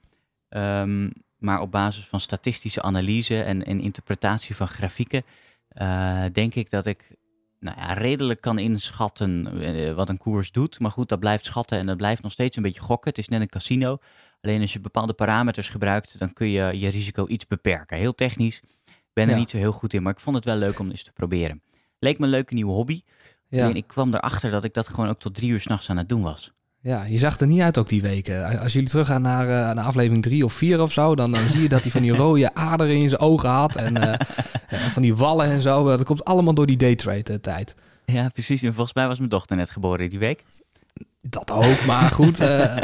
Um, 0.50 1.12
maar 1.40 1.62
op 1.62 1.72
basis 1.72 2.06
van 2.06 2.20
statistische 2.20 2.82
analyse 2.82 3.44
en, 3.44 3.66
en 3.66 3.80
interpretatie 3.80 4.56
van 4.56 4.68
grafieken, 4.68 5.24
uh, 5.74 6.24
denk 6.34 6.56
ik 6.56 6.70
dat 6.70 6.86
ik 6.86 7.18
nou 7.60 7.78
ja, 7.78 7.94
redelijk 7.94 8.42
kan 8.42 8.60
inschatten 8.60 9.62
uh, 9.62 9.94
wat 9.94 10.10
een 10.10 10.18
koers 10.18 10.52
doet. 10.52 10.80
Maar 10.80 10.92
goed, 10.92 11.10
dat 11.10 11.20
blijft 11.20 11.46
schatten 11.46 11.78
en 11.78 11.86
dat 11.86 11.98
blijft 11.98 12.22
nog 12.22 12.32
steeds 12.32 12.58
een 12.58 12.64
beetje 12.64 12.82
gokken. 12.82 13.10
Het 13.10 13.20
is 13.20 13.28
net 13.28 13.42
een 13.42 13.50
casino. 13.50 13.98
Alleen 14.42 14.62
als 14.62 14.74
je 14.74 14.80
bepaalde 14.80 15.14
parameters 15.14 15.70
gebruikt, 15.70 16.20
dan 16.20 16.34
kun 16.34 16.50
je 16.50 16.80
je 16.80 16.90
risico 16.90 17.28
iets 17.28 17.48
beperken. 17.48 17.98
Heel 17.98 18.16
technisch. 18.16 18.62
Ik 18.86 19.26
ben 19.26 19.30
er 19.30 19.36
niet 19.36 19.50
zo 19.50 19.58
heel 19.58 19.72
goed 19.72 19.94
in, 19.94 20.04
maar 20.04 20.14
ik 20.14 20.20
vond 20.20 20.36
het 20.36 20.46
wel 20.46 20.56
leuk 20.56 20.80
om 20.80 20.90
eens 20.90 21.04
te 21.04 21.12
proberen. 21.12 21.62
Leek 22.00 22.20
me 22.20 22.26
een 22.26 22.32
leuke 22.32 22.54
nieuwe 22.54 22.72
hobby. 22.72 23.02
Ja. 23.48 23.74
Ik 23.74 23.88
kwam 23.88 24.14
erachter 24.14 24.52
dat 24.52 24.64
ik 24.64 24.74
dat 24.74 24.88
gewoon 24.88 25.10
ook 25.10 25.20
tot 25.20 25.36
drie 25.36 25.52
uur 25.52 25.60
s'nachts 25.60 25.90
aan 25.90 25.98
het 25.98 26.10
doen 26.10 26.22
was. 26.22 26.52
Ja, 26.82 27.04
je 27.04 27.18
zag 27.18 27.40
er 27.40 27.48
niet 27.48 27.62
uit 27.62 27.78
ook 27.78 27.90
die 27.90 28.02
weken. 28.02 28.60
Als 28.60 28.74
jullie 28.74 28.90
teruggaan 28.90 29.22
naar, 29.22 29.48
uh, 29.48 29.76
naar 29.76 29.86
aflevering 29.86 30.24
drie 30.24 30.46
of 30.46 30.54
vier 30.54 30.82
of 30.82 30.92
zo, 30.92 31.16
dan, 31.16 31.32
dan 31.32 31.50
zie 31.50 31.62
je 31.62 31.70
dat 31.70 31.82
hij 31.82 31.92
van 31.92 32.02
die 32.02 32.16
rode 32.24 32.54
aderen 32.56 32.96
in 32.96 33.10
zijn 33.10 33.22
ogen 33.22 33.50
had 33.50 33.76
en 33.76 33.98
uh, 33.98 34.14
van 34.70 35.02
die 35.02 35.16
wallen 35.16 35.46
en 35.46 35.62
zo. 35.62 35.84
Dat 35.84 36.04
komt 36.04 36.26
allemaal 36.26 36.54
door 36.54 36.66
die 36.66 36.78
daytrade 36.78 37.40
tijd. 37.40 37.76
Ja, 38.06 38.30
precies. 38.30 38.62
En 38.62 38.74
volgens 38.74 38.96
mij 38.96 39.08
was 39.08 39.18
mijn 39.18 39.30
dochter 39.30 39.56
net 39.56 39.70
geboren 39.70 40.10
die 40.10 40.20
week. 40.20 40.44
Dat 41.22 41.52
ook, 41.52 41.86
maar 41.86 42.12
goed, 42.12 42.42
uh, 42.42 42.78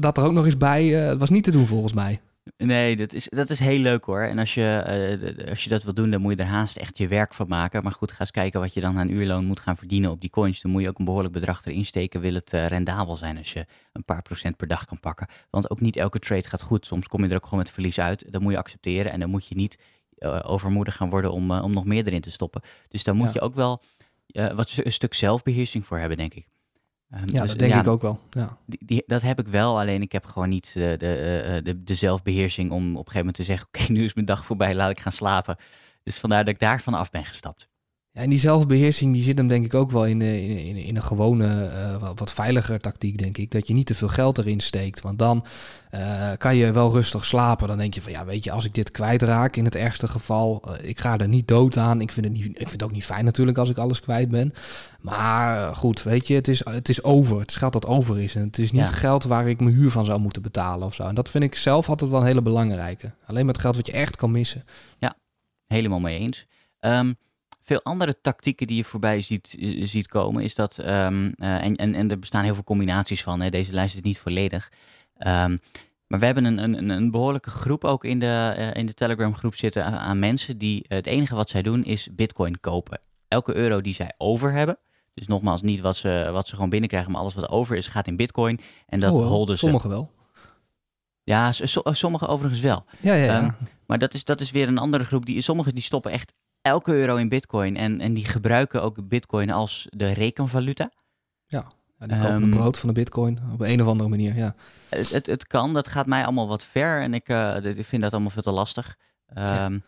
dat 0.00 0.16
er 0.16 0.24
ook 0.24 0.32
nog 0.32 0.44
eens 0.44 0.56
bij, 0.56 0.84
het 0.86 1.18
was 1.18 1.30
niet 1.30 1.44
te 1.44 1.50
doen 1.50 1.66
volgens 1.66 1.92
mij. 1.92 2.20
Nee, 2.56 2.96
dat 2.96 3.12
is, 3.12 3.28
dat 3.28 3.50
is 3.50 3.58
heel 3.58 3.78
leuk 3.78 4.04
hoor. 4.04 4.20
En 4.20 4.38
als 4.38 4.54
je, 4.54 5.38
uh, 5.38 5.48
als 5.50 5.64
je 5.64 5.70
dat 5.70 5.82
wil 5.82 5.94
doen, 5.94 6.10
dan 6.10 6.20
moet 6.20 6.36
je 6.36 6.42
er 6.42 6.48
haast 6.48 6.76
echt 6.76 6.98
je 6.98 7.08
werk 7.08 7.34
van 7.34 7.48
maken. 7.48 7.82
Maar 7.82 7.92
goed, 7.92 8.12
ga 8.12 8.20
eens 8.20 8.30
kijken 8.30 8.60
wat 8.60 8.74
je 8.74 8.80
dan 8.80 8.98
aan 8.98 9.08
uurloon 9.08 9.44
moet 9.44 9.60
gaan 9.60 9.76
verdienen 9.76 10.10
op 10.10 10.20
die 10.20 10.30
coins. 10.30 10.60
Dan 10.60 10.70
moet 10.70 10.82
je 10.82 10.88
ook 10.88 10.98
een 10.98 11.04
behoorlijk 11.04 11.32
bedrag 11.32 11.66
erin 11.66 11.84
steken. 11.84 12.20
Wil 12.20 12.34
het 12.34 12.52
uh, 12.52 12.66
rendabel 12.66 13.16
zijn 13.16 13.38
als 13.38 13.52
je 13.52 13.66
een 13.92 14.04
paar 14.04 14.22
procent 14.22 14.56
per 14.56 14.66
dag 14.66 14.84
kan 14.84 15.00
pakken. 15.00 15.26
Want 15.50 15.70
ook 15.70 15.80
niet 15.80 15.96
elke 15.96 16.18
trade 16.18 16.48
gaat 16.48 16.62
goed. 16.62 16.86
Soms 16.86 17.08
kom 17.08 17.22
je 17.22 17.28
er 17.28 17.36
ook 17.36 17.44
gewoon 17.44 17.58
met 17.58 17.70
verlies 17.70 18.00
uit. 18.00 18.32
Dat 18.32 18.40
moet 18.40 18.52
je 18.52 18.58
accepteren. 18.58 19.12
En 19.12 19.20
dan 19.20 19.30
moet 19.30 19.46
je 19.46 19.54
niet 19.54 19.78
uh, 20.18 20.40
overmoedig 20.42 20.96
gaan 20.96 21.10
worden 21.10 21.32
om, 21.32 21.50
om 21.50 21.72
nog 21.72 21.84
meer 21.84 22.06
erin 22.06 22.20
te 22.20 22.30
stoppen. 22.30 22.62
Dus 22.88 23.04
daar 23.04 23.14
moet 23.14 23.26
ja. 23.26 23.32
je 23.32 23.40
ook 23.40 23.54
wel 23.54 23.82
wat 24.54 24.72
een 24.76 24.92
stuk 24.92 25.14
zelfbeheersing 25.14 25.86
voor 25.86 25.98
hebben, 25.98 26.16
denk 26.16 26.34
ik. 26.34 26.46
Um, 27.14 27.22
ja, 27.26 27.40
dus, 27.40 27.50
dat 27.50 27.58
denk 27.58 27.72
ja, 27.72 27.80
ik 27.80 27.86
ook 27.86 28.02
wel. 28.02 28.20
Ja. 28.30 28.56
Die, 28.66 28.78
die, 28.84 29.02
dat 29.06 29.22
heb 29.22 29.38
ik 29.38 29.46
wel, 29.46 29.78
alleen 29.78 30.02
ik 30.02 30.12
heb 30.12 30.24
gewoon 30.24 30.48
niet 30.48 30.72
de, 30.74 30.94
de, 30.98 31.60
de, 31.64 31.84
de 31.84 31.94
zelfbeheersing 31.94 32.70
om 32.70 32.82
op 32.82 33.06
een 33.06 33.12
gegeven 33.12 33.18
moment 33.18 33.34
te 33.34 33.42
zeggen: 33.42 33.66
Oké, 33.72 33.92
nu 33.92 34.04
is 34.04 34.14
mijn 34.14 34.26
dag 34.26 34.44
voorbij, 34.44 34.74
laat 34.74 34.90
ik 34.90 35.00
gaan 35.00 35.12
slapen. 35.12 35.56
Dus 36.02 36.18
vandaar 36.18 36.44
dat 36.44 36.54
ik 36.54 36.60
daarvan 36.60 36.94
af 36.94 37.10
ben 37.10 37.24
gestapt. 37.24 37.68
Ja, 38.14 38.20
en 38.20 38.30
die 38.30 38.38
zelfbeheersing 38.38 39.12
die 39.12 39.22
zit 39.22 39.38
hem 39.38 39.48
denk 39.48 39.64
ik 39.64 39.74
ook 39.74 39.90
wel 39.90 40.06
in, 40.06 40.22
in, 40.22 40.58
in, 40.58 40.76
in 40.76 40.96
een 40.96 41.02
gewone, 41.02 41.46
uh, 41.46 42.10
wat, 42.14 42.32
veiliger 42.32 42.80
tactiek, 42.80 43.18
denk 43.18 43.38
ik. 43.38 43.50
Dat 43.50 43.66
je 43.66 43.74
niet 43.74 43.86
te 43.86 43.94
veel 43.94 44.08
geld 44.08 44.38
erin 44.38 44.60
steekt. 44.60 45.00
Want 45.00 45.18
dan 45.18 45.44
uh, 45.94 46.30
kan 46.38 46.56
je 46.56 46.72
wel 46.72 46.90
rustig 46.90 47.24
slapen. 47.24 47.68
Dan 47.68 47.78
denk 47.78 47.94
je 47.94 48.02
van 48.02 48.12
ja, 48.12 48.24
weet 48.24 48.44
je, 48.44 48.50
als 48.50 48.64
ik 48.64 48.74
dit 48.74 48.90
kwijtraak 48.90 49.56
in 49.56 49.64
het 49.64 49.74
ergste 49.74 50.08
geval, 50.08 50.62
uh, 50.66 50.88
ik 50.88 51.00
ga 51.00 51.18
er 51.18 51.28
niet 51.28 51.48
dood 51.48 51.76
aan. 51.76 52.00
Ik 52.00 52.12
vind, 52.12 52.26
het 52.26 52.34
niet, 52.34 52.44
ik 52.44 52.56
vind 52.56 52.70
het 52.70 52.82
ook 52.82 52.92
niet 52.92 53.04
fijn 53.04 53.24
natuurlijk 53.24 53.58
als 53.58 53.70
ik 53.70 53.78
alles 53.78 54.00
kwijt 54.00 54.28
ben. 54.28 54.52
Maar 55.00 55.74
goed, 55.74 56.02
weet 56.02 56.26
je, 56.26 56.34
het 56.34 56.48
is, 56.48 56.64
het 56.64 56.88
is 56.88 57.02
over. 57.02 57.40
Het 57.40 57.50
is 57.50 57.56
geld 57.56 57.72
dat 57.72 57.86
over 57.86 58.20
is. 58.20 58.34
En 58.34 58.46
het 58.46 58.58
is 58.58 58.72
niet 58.72 58.86
ja. 58.86 58.90
geld 58.90 59.24
waar 59.24 59.48
ik 59.48 59.60
mijn 59.60 59.74
huur 59.74 59.90
van 59.90 60.04
zou 60.04 60.20
moeten 60.20 60.42
betalen 60.42 60.86
of 60.86 60.94
zo. 60.94 61.02
En 61.02 61.14
dat 61.14 61.28
vind 61.28 61.44
ik 61.44 61.54
zelf 61.54 61.88
altijd 61.88 62.10
wel 62.10 62.20
een 62.20 62.26
hele 62.26 62.42
belangrijke. 62.42 63.12
Alleen 63.26 63.46
met 63.46 63.58
geld 63.58 63.76
wat 63.76 63.86
je 63.86 63.92
echt 63.92 64.16
kan 64.16 64.30
missen. 64.30 64.64
Ja, 64.98 65.16
helemaal 65.66 66.00
mee 66.00 66.18
eens. 66.18 66.46
Um, 66.80 67.16
veel 67.64 67.82
andere 67.82 68.20
tactieken 68.20 68.66
die 68.66 68.76
je 68.76 68.84
voorbij 68.84 69.20
ziet, 69.22 69.54
uh, 69.58 69.86
ziet 69.86 70.08
komen, 70.08 70.42
is 70.42 70.54
dat, 70.54 70.78
um, 70.78 70.86
uh, 71.24 71.64
en, 71.64 71.76
en, 71.76 71.94
en 71.94 72.10
er 72.10 72.18
bestaan 72.18 72.44
heel 72.44 72.54
veel 72.54 72.64
combinaties 72.64 73.22
van, 73.22 73.40
hè, 73.40 73.50
deze 73.50 73.72
lijst 73.72 73.94
is 73.94 74.00
niet 74.00 74.18
volledig. 74.18 74.72
Um, 75.18 75.60
maar 76.06 76.20
we 76.20 76.26
hebben 76.26 76.44
een, 76.44 76.58
een, 76.58 76.88
een 76.88 77.10
behoorlijke 77.10 77.50
groep 77.50 77.84
ook 77.84 78.04
in 78.04 78.18
de, 78.18 78.54
uh, 78.58 78.74
in 78.74 78.86
de 78.86 78.94
Telegram 78.94 79.34
groep 79.34 79.54
zitten 79.54 79.84
aan, 79.84 79.94
aan 79.98 80.18
mensen 80.18 80.58
die 80.58 80.84
het 80.88 81.06
enige 81.06 81.34
wat 81.34 81.50
zij 81.50 81.62
doen 81.62 81.84
is 81.84 82.08
bitcoin 82.12 82.60
kopen. 82.60 83.00
Elke 83.28 83.54
euro 83.54 83.80
die 83.80 83.94
zij 83.94 84.12
over 84.18 84.52
hebben, 84.52 84.78
Dus 85.14 85.26
nogmaals, 85.26 85.62
niet 85.62 85.80
wat 85.80 85.96
ze, 85.96 86.28
wat 86.32 86.48
ze 86.48 86.54
gewoon 86.54 86.70
binnenkrijgen, 86.70 87.12
maar 87.12 87.20
alles 87.20 87.34
wat 87.34 87.48
over 87.48 87.76
is, 87.76 87.86
gaat 87.86 88.06
in 88.06 88.16
bitcoin. 88.16 88.60
En 88.86 89.00
dat 89.00 89.12
Oh, 89.12 89.26
holden 89.26 89.58
ze. 89.58 89.64
Sommigen 89.64 89.90
wel. 89.90 90.10
Ja, 91.24 91.52
s- 91.52 91.70
so- 91.72 91.82
sommige 91.84 92.26
overigens 92.26 92.60
wel. 92.60 92.84
Ja, 93.00 93.14
ja, 93.14 93.24
ja. 93.24 93.40
Ehm, 93.40 93.50
Maar 93.86 93.98
dat 93.98 94.14
is, 94.14 94.24
dat 94.24 94.40
is 94.40 94.50
weer 94.50 94.68
een 94.68 94.78
andere 94.78 95.04
groep. 95.04 95.26
Die, 95.26 95.40
sommigen 95.42 95.74
die 95.74 95.82
stoppen 95.84 96.12
echt 96.12 96.32
elke 96.62 96.92
euro 96.92 97.16
in 97.16 97.28
bitcoin. 97.28 97.76
En, 97.76 98.00
en 98.00 98.14
die 98.14 98.24
gebruiken 98.24 98.82
ook 98.82 99.08
bitcoin 99.08 99.50
als 99.50 99.86
de 99.90 100.12
rekenvaluta. 100.12 100.90
Ja, 101.46 101.72
die 101.98 102.08
kopen 102.08 102.26
Ehm, 102.26 102.42
een 102.42 102.50
brood 102.50 102.78
van 102.78 102.88
de 102.88 102.94
bitcoin 102.94 103.38
op 103.52 103.60
een 103.60 103.80
of 103.82 103.86
andere 103.86 104.08
manier, 104.08 104.36
ja. 104.36 104.54
Het, 104.88 105.10
het, 105.10 105.26
het 105.26 105.46
kan, 105.46 105.74
dat 105.74 105.88
gaat 105.88 106.06
mij 106.06 106.24
allemaal 106.24 106.48
wat 106.48 106.64
ver. 106.64 107.00
En 107.00 107.14
ik, 107.14 107.28
eh, 107.28 107.56
vind 107.62 108.02
dat 108.02 108.12
allemaal 108.12 108.30
veel 108.30 108.42
te 108.42 108.50
lastig. 108.50 108.96
Ehm, 109.26 109.78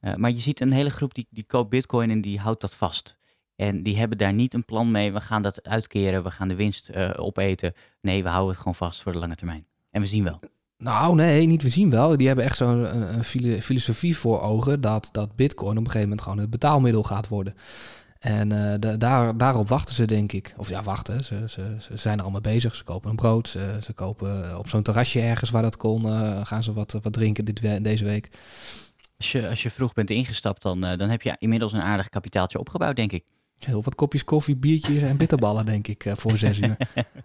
eh, 0.00 0.14
maar 0.14 0.30
je 0.30 0.40
ziet 0.40 0.60
een 0.60 0.72
hele 0.72 0.90
groep 0.90 1.14
die, 1.14 1.26
die 1.30 1.44
koopt 1.44 1.70
bitcoin 1.70 2.10
en 2.10 2.20
die 2.20 2.38
houdt 2.38 2.60
dat 2.60 2.74
vast. 2.74 3.16
En 3.56 3.82
die 3.82 3.98
hebben 3.98 4.18
daar 4.18 4.32
niet 4.32 4.54
een 4.54 4.64
plan 4.64 4.90
mee. 4.90 5.12
We 5.12 5.20
gaan 5.20 5.42
dat 5.42 5.62
uitkeren, 5.62 6.22
we 6.22 6.30
gaan 6.30 6.48
de 6.48 6.54
winst 6.54 6.88
eh, 6.88 7.10
opeten. 7.16 7.72
Nee, 8.00 8.22
we 8.22 8.28
houden 8.28 8.48
het 8.50 8.58
gewoon 8.58 8.74
vast 8.74 9.02
voor 9.02 9.12
de 9.12 9.18
lange 9.18 9.34
termijn. 9.34 9.66
En 9.90 10.00
we 10.00 10.06
zien 10.06 10.24
wel. 10.24 10.40
Nou, 10.84 11.14
nee, 11.14 11.46
niet 11.46 11.62
we 11.62 11.68
zien 11.68 11.90
wel. 11.90 12.16
Die 12.16 12.26
hebben 12.26 12.44
echt 12.44 12.56
zo'n 12.56 12.96
een, 12.96 13.14
een 13.14 13.24
filo- 13.24 13.60
filosofie 13.60 14.16
voor 14.16 14.40
ogen 14.40 14.80
dat, 14.80 15.08
dat 15.12 15.36
bitcoin 15.36 15.70
op 15.70 15.76
een 15.76 15.84
gegeven 15.84 16.02
moment 16.08 16.22
gewoon 16.22 16.38
het 16.38 16.50
betaalmiddel 16.50 17.02
gaat 17.02 17.28
worden. 17.28 17.54
En 18.18 18.52
eh, 18.72 18.74
da- 18.80 18.96
daar, 18.96 19.36
daarop 19.36 19.68
wachten 19.68 19.94
ze, 19.94 20.04
denk 20.04 20.32
ik. 20.32 20.54
Of 20.56 20.68
ja, 20.68 20.82
wachten. 20.82 21.24
Ze, 21.24 21.44
ze, 21.48 21.76
ze 21.80 21.96
zijn 21.96 22.16
er 22.16 22.22
allemaal 22.22 22.40
bezig. 22.40 22.74
Ze 22.74 22.84
kopen 22.84 23.10
een 23.10 23.16
brood. 23.16 23.48
Ze, 23.48 23.78
ze 23.82 23.92
kopen 23.92 24.50
eh, 24.50 24.58
op 24.58 24.68
zo'n 24.68 24.82
terrasje 24.82 25.20
ergens 25.20 25.50
waar 25.50 25.62
dat 25.62 25.76
kon. 25.76 26.06
eh, 26.08 26.40
gaan 26.46 26.62
ze 26.62 26.72
wat, 26.72 26.92
wat 27.02 27.12
drinken 27.12 27.44
dit, 27.44 27.60
we- 27.60 27.80
deze 27.82 28.04
week. 28.04 28.28
Als 29.18 29.32
je, 29.32 29.48
als 29.48 29.62
je 29.62 29.70
vroeg 29.70 29.92
bent 29.92 30.10
ingestapt, 30.10 30.62
dan, 30.62 30.80
dan 30.80 31.08
heb 31.08 31.22
je 31.22 31.36
inmiddels 31.38 31.72
een 31.72 31.80
aardig 31.82 32.08
kapitaaltje 32.08 32.58
opgebouwd, 32.58 32.96
denk 32.96 33.12
ik. 33.12 33.24
Heel 33.58 33.82
wat 33.82 33.94
kopjes 33.94 34.24
koffie, 34.24 34.56
biertjes 34.56 35.02
en 35.02 35.16
bitterballen, 35.16 35.66
denk 35.66 35.88
ik, 35.88 36.12
voor 36.16 36.38
zes 36.38 36.58
uur. 36.58 36.76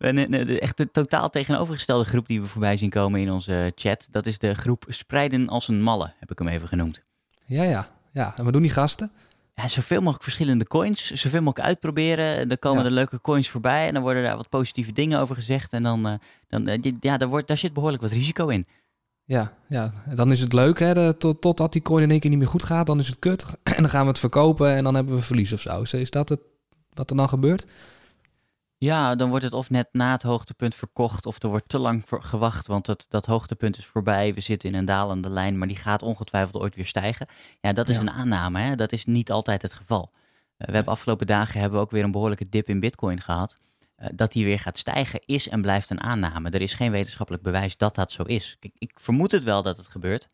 En, 0.00 0.18
eh, 0.18 0.46
de, 0.46 0.60
echt 0.60 0.76
de 0.76 0.90
totaal 0.90 1.30
tegenovergestelde 1.30 2.04
groep 2.04 2.26
die 2.26 2.40
we 2.40 2.46
voorbij 2.46 2.76
zien 2.76 2.90
komen 2.90 3.20
in 3.20 3.30
onze 3.30 3.72
chat, 3.74 4.08
dat 4.10 4.26
is 4.26 4.38
de 4.38 4.54
groep 4.54 4.84
Spreiden 4.88 5.48
als 5.48 5.68
een 5.68 5.82
malle, 5.82 6.12
heb 6.18 6.30
ik 6.30 6.38
hem 6.38 6.48
even 6.48 6.68
genoemd. 6.68 7.02
Ja, 7.46 7.62
ja. 7.62 7.88
Ja, 8.12 8.34
en 8.36 8.44
wat 8.44 8.52
doen 8.52 8.62
die 8.62 8.70
gasten? 8.70 9.10
Ja, 9.54 9.68
zoveel 9.68 9.98
mogelijk 9.98 10.22
verschillende 10.22 10.66
coins, 10.66 11.10
zoveel 11.10 11.42
mogelijk 11.42 11.68
uitproberen. 11.68 12.48
Dan 12.48 12.58
komen 12.58 12.78
Ja. 12.78 12.84
er 12.84 12.90
leuke 12.90 13.20
coins 13.20 13.48
voorbij 13.48 13.86
en 13.86 13.94
dan 13.94 14.02
worden 14.02 14.22
daar 14.22 14.36
wat 14.36 14.48
positieve 14.48 14.92
dingen 14.92 15.20
over 15.20 15.34
gezegd. 15.34 15.72
En 15.72 15.82
dan, 15.82 16.06
eh, 16.08 16.14
dan 16.48 16.68
eh, 16.68 16.92
ja, 17.00 17.16
daar, 17.16 17.28
wordt, 17.28 17.48
daar 17.48 17.56
zit 17.56 17.72
behoorlijk 17.72 18.02
wat 18.02 18.10
risico 18.10 18.48
in. 18.48 18.66
Ja, 19.24 19.52
ja, 19.66 19.92
dan 20.14 20.30
is 20.30 20.40
het 20.40 20.52
leuk, 20.52 20.78
hè, 20.78 20.94
de, 20.94 21.14
tot, 21.18 21.40
totdat 21.40 21.72
die 21.72 21.82
coin 21.82 22.02
in 22.02 22.10
één 22.10 22.20
keer 22.20 22.30
niet 22.30 22.38
meer 22.38 22.48
goed 22.48 22.64
gaat, 22.64 22.86
dan 22.86 22.98
is 22.98 23.06
het 23.06 23.18
kut. 23.18 23.44
En 23.76 23.82
dan 23.82 23.88
gaan 23.88 24.02
we 24.02 24.08
het 24.08 24.18
verkopen 24.18 24.74
en 24.76 24.84
dan 24.84 24.94
hebben 24.94 25.14
we 25.14 25.22
verlies 25.22 25.52
of 25.52 25.60
zo. 25.60 25.96
Is 25.96 26.10
dat 26.10 26.28
het, 26.28 26.40
wat 26.92 27.10
er 27.10 27.16
dan 27.16 27.28
gebeurt? 27.28 27.66
Ja, 28.82 29.14
dan 29.14 29.28
wordt 29.28 29.44
het 29.44 29.52
of 29.52 29.70
net 29.70 29.88
na 29.92 30.10
het 30.12 30.22
hoogtepunt 30.22 30.74
verkocht 30.74 31.26
of 31.26 31.42
er 31.42 31.48
wordt 31.48 31.68
te 31.68 31.78
lang 31.78 32.02
voor 32.06 32.22
gewacht, 32.22 32.66
want 32.66 32.86
het, 32.86 33.06
dat 33.08 33.26
hoogtepunt 33.26 33.78
is 33.78 33.86
voorbij. 33.86 34.34
We 34.34 34.40
zitten 34.40 34.68
in 34.68 34.74
een 34.74 34.84
dalende 34.84 35.28
lijn, 35.28 35.58
maar 35.58 35.68
die 35.68 35.76
gaat 35.76 36.02
ongetwijfeld 36.02 36.62
ooit 36.62 36.74
weer 36.74 36.86
stijgen. 36.86 37.26
Ja, 37.60 37.72
dat 37.72 37.88
is 37.88 37.94
Ja. 37.94 38.00
een 38.00 38.10
aanname, 38.10 38.60
hè? 38.60 38.74
dat 38.76 38.92
is 38.92 39.04
niet 39.04 39.30
altijd 39.30 39.62
het 39.62 39.72
geval. 39.72 40.10
Eh, 40.56 40.66
we 40.68 40.74
hebben 40.74 40.92
afgelopen 40.92 41.26
dagen 41.26 41.60
hebben 41.60 41.78
we 41.78 41.84
ook 41.84 41.90
weer 41.90 42.04
een 42.04 42.10
behoorlijke 42.10 42.48
dip 42.48 42.68
in 42.68 42.80
bitcoin 42.80 43.20
gehad. 43.20 43.56
Eh, 43.96 44.08
dat 44.14 44.32
die 44.32 44.44
weer 44.44 44.58
gaat 44.58 44.78
stijgen 44.78 45.20
is 45.26 45.48
en 45.48 45.62
blijft 45.62 45.90
een 45.90 46.00
aanname. 46.00 46.50
Er 46.50 46.62
is 46.62 46.74
geen 46.74 46.90
wetenschappelijk 46.90 47.42
bewijs 47.44 47.76
dat 47.76 47.94
dat 47.94 48.12
zo 48.12 48.22
is. 48.22 48.56
Kijk, 48.60 48.74
ik 48.78 48.92
vermoed 48.94 49.32
het 49.32 49.42
wel 49.42 49.62
dat 49.62 49.76
het 49.76 49.86
gebeurt, 49.86 50.26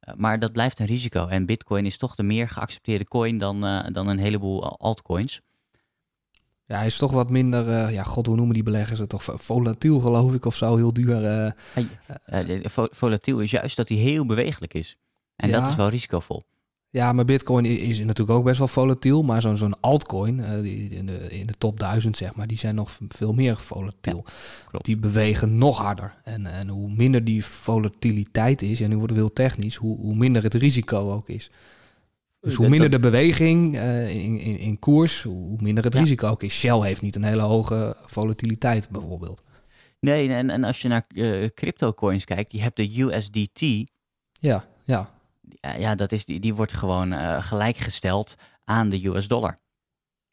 eh, 0.00 0.14
maar 0.14 0.38
dat 0.38 0.52
blijft 0.52 0.78
een 0.78 0.86
risico. 0.86 1.26
En 1.26 1.46
bitcoin 1.46 1.86
is 1.86 1.96
toch 1.98 2.14
de 2.14 2.22
meer 2.22 2.48
geaccepteerde 2.48 3.04
coin 3.04 3.38
dan, 3.38 3.60
dan 3.92 4.06
een 4.08 4.18
heleboel 4.18 4.62
al- 4.64 4.78
altcoins. 4.78 5.40
Ja, 6.70 6.76
hij 6.76 6.86
is 6.86 6.96
toch 6.96 7.12
wat 7.12 7.30
minder, 7.30 7.68
eh, 7.68 7.92
ja, 7.92 8.02
god, 8.02 8.26
hoe 8.26 8.36
noemen 8.36 8.54
die 8.54 8.62
beleggers 8.62 8.98
het 8.98 9.08
toch? 9.08 9.22
Volatiel 9.34 10.00
geloof 10.00 10.34
ik 10.34 10.44
of 10.44 10.56
zo, 10.56 10.76
heel 10.76 10.92
duur. 10.92 11.54
vo- 12.62 12.88
volatiel 12.90 13.38
is 13.40 13.50
juist 13.50 13.76
dat 13.76 13.88
hij 13.88 13.98
heel 13.98 14.26
bewegelijk 14.26 14.74
is. 14.74 14.96
En 15.36 15.48
Ja. 15.48 15.60
dat 15.60 15.70
is 15.70 15.76
wel 15.76 15.88
risicovol. 15.88 16.42
ja, 16.92 17.12
maar 17.12 17.24
bitcoin 17.24 17.64
is 17.64 17.98
natuurlijk 17.98 18.38
ook 18.38 18.44
best 18.44 18.58
wel 18.58 18.68
volatiel, 18.68 19.22
maar 19.22 19.40
zo'n 19.40 19.56
zo'n 19.56 19.80
altcoin, 19.80 20.62
die 20.62 20.88
in 20.88 21.06
de, 21.06 21.30
in 21.30 21.46
de 21.46 21.54
top 21.58 21.80
1000 21.80 22.16
zeg 22.16 22.34
maar, 22.34 22.46
die 22.46 22.58
zijn 22.58 22.74
nog 22.74 22.98
veel 23.08 23.32
meer 23.32 23.56
volatiel. 23.56 24.24
Die 24.70 24.96
bewegen 24.96 25.58
nog 25.58 25.78
harder. 25.78 26.14
En, 26.24 26.46
en 26.46 26.68
hoe 26.68 26.90
minder 26.94 27.24
die 27.24 27.44
volatiliteit 27.44 28.62
is, 28.62 28.80
en 28.80 28.88
nu 28.88 28.96
wordt 28.96 29.10
het 29.12 29.20
heel 29.20 29.32
technisch, 29.32 29.76
hoe, 29.76 29.96
hoe 29.96 30.14
minder 30.16 30.42
het 30.42 30.54
risico 30.54 31.12
ook 31.12 31.28
is. 31.28 31.50
Dus 32.40 32.54
hoe 32.54 32.68
minder 32.68 32.90
de 32.90 32.98
beweging 32.98 33.76
eh, 33.76 34.08
in, 34.14 34.38
in, 34.38 34.58
in 34.58 34.78
koers, 34.78 35.22
hoe 35.22 35.56
minder 35.60 35.84
het 35.84 35.94
Ja. 35.94 36.00
risico 36.00 36.28
ook 36.28 36.42
is. 36.42 36.54
Shell 36.54 36.80
heeft 36.80 37.02
niet 37.02 37.16
een 37.16 37.24
hele 37.24 37.42
hoge 37.42 37.96
volatiliteit 38.06 38.88
bijvoorbeeld. 38.88 39.42
Nee, 40.00 40.28
en, 40.32 40.50
en 40.50 40.64
als 40.64 40.82
je 40.82 40.88
naar 40.88 41.04
eh 41.14 41.48
crypto 41.54 41.92
coins 41.92 42.24
kijkt, 42.24 42.52
je 42.52 42.60
hebt 42.60 42.76
de 42.76 43.00
USDT. 43.02 43.90
Ja, 44.32 44.64
ja. 44.84 45.10
Ja, 45.60 45.74
ja 45.74 45.94
dat 45.94 46.12
is, 46.12 46.24
die, 46.24 46.40
die 46.40 46.54
wordt 46.54 46.72
gewoon 46.72 47.12
eh, 47.12 47.42
gelijkgesteld 47.42 48.34
aan 48.64 48.88
de 48.88 49.06
US 49.06 49.28
dollar. 49.28 49.58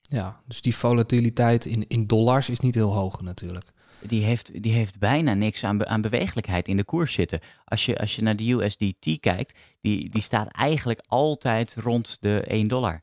Ja, 0.01 0.41
dus 0.45 0.61
die 0.61 0.75
volatiliteit 0.75 1.65
in, 1.65 1.87
in 1.87 2.07
dollars 2.07 2.49
is 2.49 2.59
niet 2.59 2.75
heel 2.75 2.93
hoog 2.93 3.21
natuurlijk. 3.21 3.71
Die 4.01 4.23
heeft, 4.23 4.63
die 4.63 4.73
heeft 4.73 4.99
bijna 4.99 5.33
niks 5.33 5.63
aan, 5.63 5.77
be- 5.77 5.85
aan 5.85 6.01
bewegelijkheid 6.01 6.67
in 6.67 6.77
de 6.77 6.83
koers 6.83 7.13
zitten. 7.13 7.39
Als 7.65 7.85
je, 7.85 7.97
als 7.97 8.15
je 8.15 8.21
naar 8.21 8.35
de 8.35 8.51
USDT 8.51 9.19
kijkt, 9.19 9.57
die, 9.81 10.09
die 10.09 10.21
staat 10.21 10.47
eigenlijk 10.47 11.01
altijd 11.07 11.75
rond 11.75 12.17
de 12.19 12.41
1 12.41 12.67
dollar. 12.67 13.01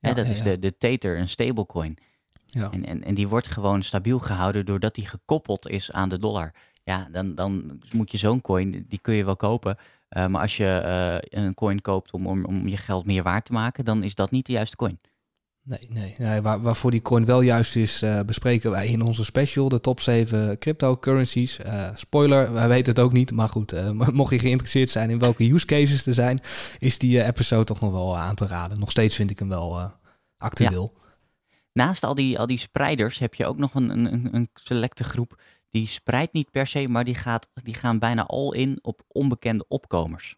Hè, 0.00 0.14
dat 0.14 0.26
ja, 0.26 0.32
is 0.32 0.38
ja. 0.38 0.44
de, 0.44 0.58
de 0.58 0.76
Tether, 0.78 1.18
een 1.18 1.28
stablecoin. 1.28 1.98
Ja. 2.46 2.70
En, 2.70 2.86
en, 2.86 3.04
en 3.04 3.14
die 3.14 3.28
wordt 3.28 3.48
gewoon 3.48 3.82
stabiel 3.82 4.18
gehouden 4.18 4.66
doordat 4.66 4.94
die 4.94 5.06
gekoppeld 5.06 5.68
is 5.68 5.92
aan 5.92 6.08
de 6.08 6.18
dollar. 6.18 6.54
Ja, 6.82 7.08
dan, 7.12 7.34
dan 7.34 7.80
moet 7.92 8.10
je 8.10 8.18
zo'n 8.18 8.40
coin, 8.40 8.84
die 8.88 8.98
kun 9.02 9.14
je 9.14 9.24
wel 9.24 9.36
kopen. 9.36 9.76
Eh, 10.08 10.26
maar 10.26 10.40
als 10.40 10.56
je 10.56 10.66
eh, 10.66 11.42
een 11.44 11.54
coin 11.54 11.80
koopt 11.80 12.12
om, 12.12 12.26
om, 12.26 12.44
om 12.44 12.68
je 12.68 12.76
geld 12.76 13.06
meer 13.06 13.22
waard 13.22 13.44
te 13.44 13.52
maken, 13.52 13.84
dan 13.84 14.02
is 14.02 14.14
dat 14.14 14.30
niet 14.30 14.46
de 14.46 14.52
juiste 14.52 14.76
coin. 14.76 14.98
Nee, 15.62 16.14
nee. 16.18 16.40
waar, 16.40 16.60
waarvoor 16.60 16.90
die 16.90 17.02
coin 17.02 17.24
wel 17.24 17.40
juist 17.40 17.76
is, 17.76 18.02
eh, 18.02 18.20
bespreken 18.20 18.70
wij 18.70 18.86
in 18.86 19.02
onze 19.02 19.24
special 19.24 19.68
de 19.68 19.80
top 19.80 20.00
7 20.00 20.58
cryptocurrencies. 20.58 21.58
Eh 21.58 21.88
spoiler, 21.94 22.52
wij 22.52 22.68
weten 22.68 22.92
het 22.92 23.02
ook 23.02 23.12
niet, 23.12 23.32
maar 23.32 23.48
goed, 23.48 23.72
eh, 23.72 23.90
mocht 24.20 24.30
je 24.30 24.38
geïnteresseerd 24.38 24.90
zijn 24.90 25.10
in 25.10 25.18
welke 25.18 25.52
use 25.52 25.66
cases 25.66 26.06
er 26.06 26.14
zijn, 26.14 26.40
is 26.78 26.98
die 26.98 27.24
episode 27.24 27.64
toch 27.64 27.80
nog 27.80 27.92
wel 27.92 28.18
aan 28.18 28.34
te 28.34 28.46
raden. 28.46 28.78
Nog 28.78 28.90
steeds 28.90 29.14
vind 29.14 29.30
ik 29.30 29.38
hem 29.38 29.48
wel 29.48 29.92
actueel. 30.36 30.98
Naast 31.72 32.04
al 32.04 32.14
die, 32.14 32.38
al 32.38 32.46
die 32.46 32.58
spreiders 32.58 33.18
heb 33.18 33.34
je 33.34 33.46
ook 33.46 33.58
nog 33.58 33.74
een, 33.74 33.88
een, 33.88 34.34
een 34.34 34.48
selecte 34.54 35.04
groep. 35.04 35.40
Die 35.70 35.86
spreidt 35.86 36.32
niet 36.32 36.50
per 36.50 36.66
se, 36.66 36.88
maar 36.88 37.04
die, 37.04 37.14
gaat, 37.14 37.48
die 37.54 37.74
gaan 37.74 37.98
bijna 37.98 38.26
all 38.26 38.52
in 38.52 38.78
op 38.82 39.02
onbekende 39.08 39.64
opkomers. 39.68 40.36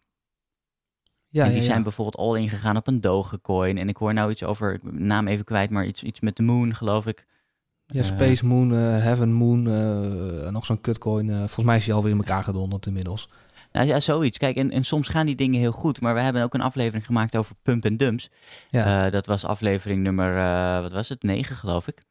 Ja, 1.33 1.43
en 1.43 1.49
die 1.49 1.59
ja, 1.59 1.65
zijn 1.65 1.77
ja. 1.77 1.83
bijvoorbeeld 1.83 2.17
all 2.17 2.41
in 2.41 2.49
gegaan 2.49 2.77
op 2.77 2.87
een 2.87 3.01
Dogecoin. 3.01 3.77
En 3.77 3.89
ik 3.89 3.97
hoor 3.97 4.13
nou 4.13 4.31
iets 4.31 4.43
over, 4.43 4.73
ik 4.73 4.91
naam 4.91 5.27
even 5.27 5.45
kwijt, 5.45 5.69
maar 5.69 5.85
iets, 5.85 6.03
iets 6.03 6.19
met 6.19 6.35
de 6.35 6.43
moon, 6.43 6.75
geloof 6.75 7.05
ik. 7.05 7.25
Ja, 7.85 7.99
Eh, 7.99 8.05
Space 8.05 8.45
Moon, 8.45 8.73
eh, 8.73 8.77
Heaven 8.79 9.31
Moon, 9.33 9.67
eh, 9.67 10.49
nog 10.49 10.65
zo'n 10.65 10.81
kutcoin. 10.81 11.29
eh, 11.29 11.37
volgens 11.37 11.65
mij 11.65 11.77
is 11.77 11.85
die 11.85 11.93
alweer 11.93 12.11
in 12.11 12.17
elkaar 12.17 12.43
gedonderd 12.43 12.85
inmiddels. 12.85 13.29
Nou 13.71 13.87
ja, 13.87 13.99
zoiets. 13.99 14.37
Kijk, 14.37 14.55
en, 14.55 14.71
en 14.71 14.83
soms 14.83 15.07
gaan 15.07 15.25
die 15.25 15.35
dingen 15.35 15.59
heel 15.59 15.71
goed. 15.71 16.01
Maar 16.01 16.13
we 16.13 16.19
hebben 16.21 16.43
ook 16.43 16.53
een 16.53 16.61
aflevering 16.61 17.05
gemaakt 17.05 17.35
over 17.37 17.55
pump 17.61 17.85
en 17.85 17.97
dumps. 17.97 18.29
Ja, 18.69 19.09
dat 19.09 19.25
was 19.25 19.45
aflevering 19.45 19.99
nummer, 19.99 20.33
wat 20.81 20.91
was 20.91 21.09
het, 21.09 21.23
9 21.23 21.55
geloof 21.55 21.87
ik. 21.87 22.01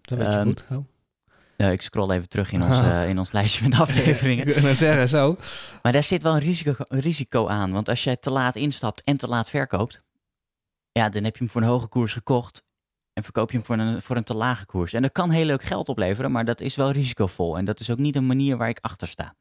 dat 0.00 0.18
weet 0.18 0.26
je 0.26 0.32
ehm, 0.32 0.46
goed. 0.46 0.64
Oh. 0.70 0.84
Ik 1.66 1.82
scroll 1.82 2.10
even 2.10 2.28
terug 2.28 2.52
in 2.52 2.62
ons, 2.62 2.78
eh, 2.86 3.08
in 3.08 3.18
ons 3.18 3.32
lijstje 3.32 3.68
met 3.68 3.80
afleveringen. 3.80 4.66
Ik 4.68 4.76
zeggen, 4.76 5.08
zo. 5.08 5.36
Maar 5.82 5.92
daar 5.92 6.02
zit 6.02 6.22
wel 6.22 6.34
een 6.34 6.40
risico, 6.40 6.74
een 6.76 7.00
risico 7.00 7.48
aan. 7.48 7.72
Want 7.72 7.88
als 7.88 8.04
jij 8.04 8.16
te 8.16 8.30
laat 8.30 8.56
instapt 8.56 9.02
en 9.02 9.16
te 9.16 9.28
laat 9.28 9.50
verkoopt, 9.50 9.98
ja, 10.92 11.08
dan 11.08 11.24
heb 11.24 11.36
je 11.36 11.42
hem 11.44 11.52
voor 11.52 11.62
een 11.62 11.68
hoge 11.68 11.88
koers 11.88 12.12
gekocht. 12.12 12.62
En 13.12 13.24
verkoop 13.24 13.50
je 13.50 13.56
hem 13.56 13.66
voor 13.66 13.78
een, 13.78 14.02
voor 14.02 14.16
een 14.16 14.24
te 14.24 14.34
lage 14.34 14.66
koers. 14.66 14.92
En 14.92 15.02
dat 15.02 15.12
kan 15.12 15.30
heel 15.30 15.44
leuk 15.44 15.62
geld 15.62 15.88
opleveren, 15.88 16.32
maar 16.32 16.44
dat 16.44 16.60
is 16.60 16.76
wel 16.76 16.90
risicovol. 16.90 17.56
En 17.56 17.64
dat 17.64 17.80
is 17.80 17.90
ook 17.90 17.98
niet 17.98 18.16
een 18.16 18.26
manier 18.26 18.56
waar 18.56 18.68
ik 18.68 18.78
achter 18.80 19.08
sta. 19.08 19.34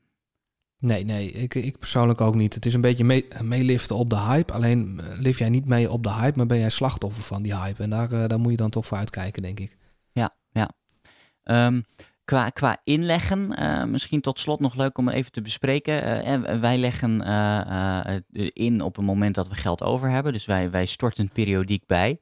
Nee, 0.80 1.04
nee, 1.04 1.32
ik, 1.32 1.56
ik 1.56 1.78
persoonlijk 1.80 2.22
ook 2.22 2.36
niet. 2.36 2.54
Het 2.54 2.66
is 2.66 2.74
een 2.74 2.82
beetje 2.82 3.04
mee- 3.04 3.28
meeliften 3.42 3.96
op 3.96 4.10
de 4.10 4.20
hype. 4.20 4.54
Alleen 4.54 5.00
eh, 5.00 5.20
lift 5.20 5.40
jij 5.40 5.50
niet 5.50 5.66
mee 5.66 5.92
op 5.92 6.04
de 6.04 6.12
hype, 6.14 6.38
maar 6.38 6.46
ben 6.46 6.60
jij 6.60 6.70
slachtoffer 6.70 7.24
van 7.24 7.42
die 7.42 7.56
hype. 7.56 7.84
En 7.84 7.90
daar, 7.90 8.12
eh, 8.12 8.28
daar 8.28 8.40
moet 8.40 8.52
je 8.52 8.58
dan 8.58 8.70
toch 8.70 8.86
voor 8.86 8.98
uitkijken, 8.98 9.42
denk 9.42 9.60
ik. 9.60 9.78
Ja, 10.12 10.36
ja. 10.50 10.70
Ehm, 11.44 11.82
qua, 12.28 12.50
qua 12.50 12.78
inleggen, 12.84 13.56
eh, 13.56 13.84
misschien 13.84 14.22
tot 14.22 14.40
slot 14.40 14.60
nog 14.60 14.76
leuk 14.76 14.98
om 14.98 15.10
even 15.10 15.32
te 15.32 15.42
bespreken. 15.42 16.24
En 16.24 16.62
wij 16.62 16.78
leggen 16.78 17.22
eh, 17.22 18.16
in 18.54 18.82
op 18.82 18.96
het 18.96 19.06
moment 19.06 19.36
dat 19.36 19.48
we 19.48 19.56
geld 19.56 19.84
over 19.84 20.10
hebben. 20.10 20.34
Dus 20.34 20.46
wij, 20.46 20.72
wij 20.72 20.86
storten 20.86 21.30
periodiek 21.30 21.84
bij. 21.86 22.20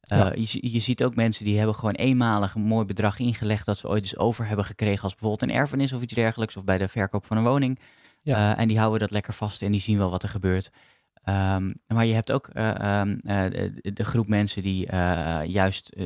Ja. 0.00 0.32
je, 0.34 0.72
je 0.72 0.80
ziet 0.80 1.04
ook 1.04 1.14
mensen 1.14 1.44
die 1.44 1.56
hebben 1.56 1.74
gewoon 1.74 1.94
eenmalig 1.94 2.54
een 2.54 2.62
mooi 2.62 2.86
bedrag 2.86 3.18
ingelegd 3.18 3.66
dat 3.66 3.78
ze 3.78 3.88
ooit 3.88 4.02
eens 4.02 4.16
over 4.16 4.46
hebben 4.46 4.64
gekregen 4.64 5.02
als 5.02 5.14
bijvoorbeeld 5.14 5.50
een 5.50 5.56
erfenis 5.56 5.92
of 5.92 6.02
iets 6.02 6.14
dergelijks 6.14 6.56
of 6.56 6.64
bij 6.64 6.78
de 6.78 6.88
verkoop 6.88 7.26
van 7.26 7.36
een 7.36 7.44
woning. 7.44 7.78
Ja. 8.22 8.56
En 8.56 8.68
die 8.68 8.78
houden 8.78 9.00
dat 9.00 9.10
lekker 9.10 9.34
vast 9.34 9.62
en 9.62 9.72
die 9.72 9.80
zien 9.80 9.98
wel 9.98 10.10
wat 10.10 10.22
er 10.22 10.28
gebeurt. 10.28 10.70
Ehm, 11.28 11.70
maar 11.86 12.06
je 12.06 12.14
hebt 12.14 12.32
ook 12.32 12.48
uh, 12.48 13.02
de, 13.22 13.92
de, 13.94 14.04
groep 14.04 14.28
mensen 14.28 14.62
die 14.62 14.86
juist 15.46 15.96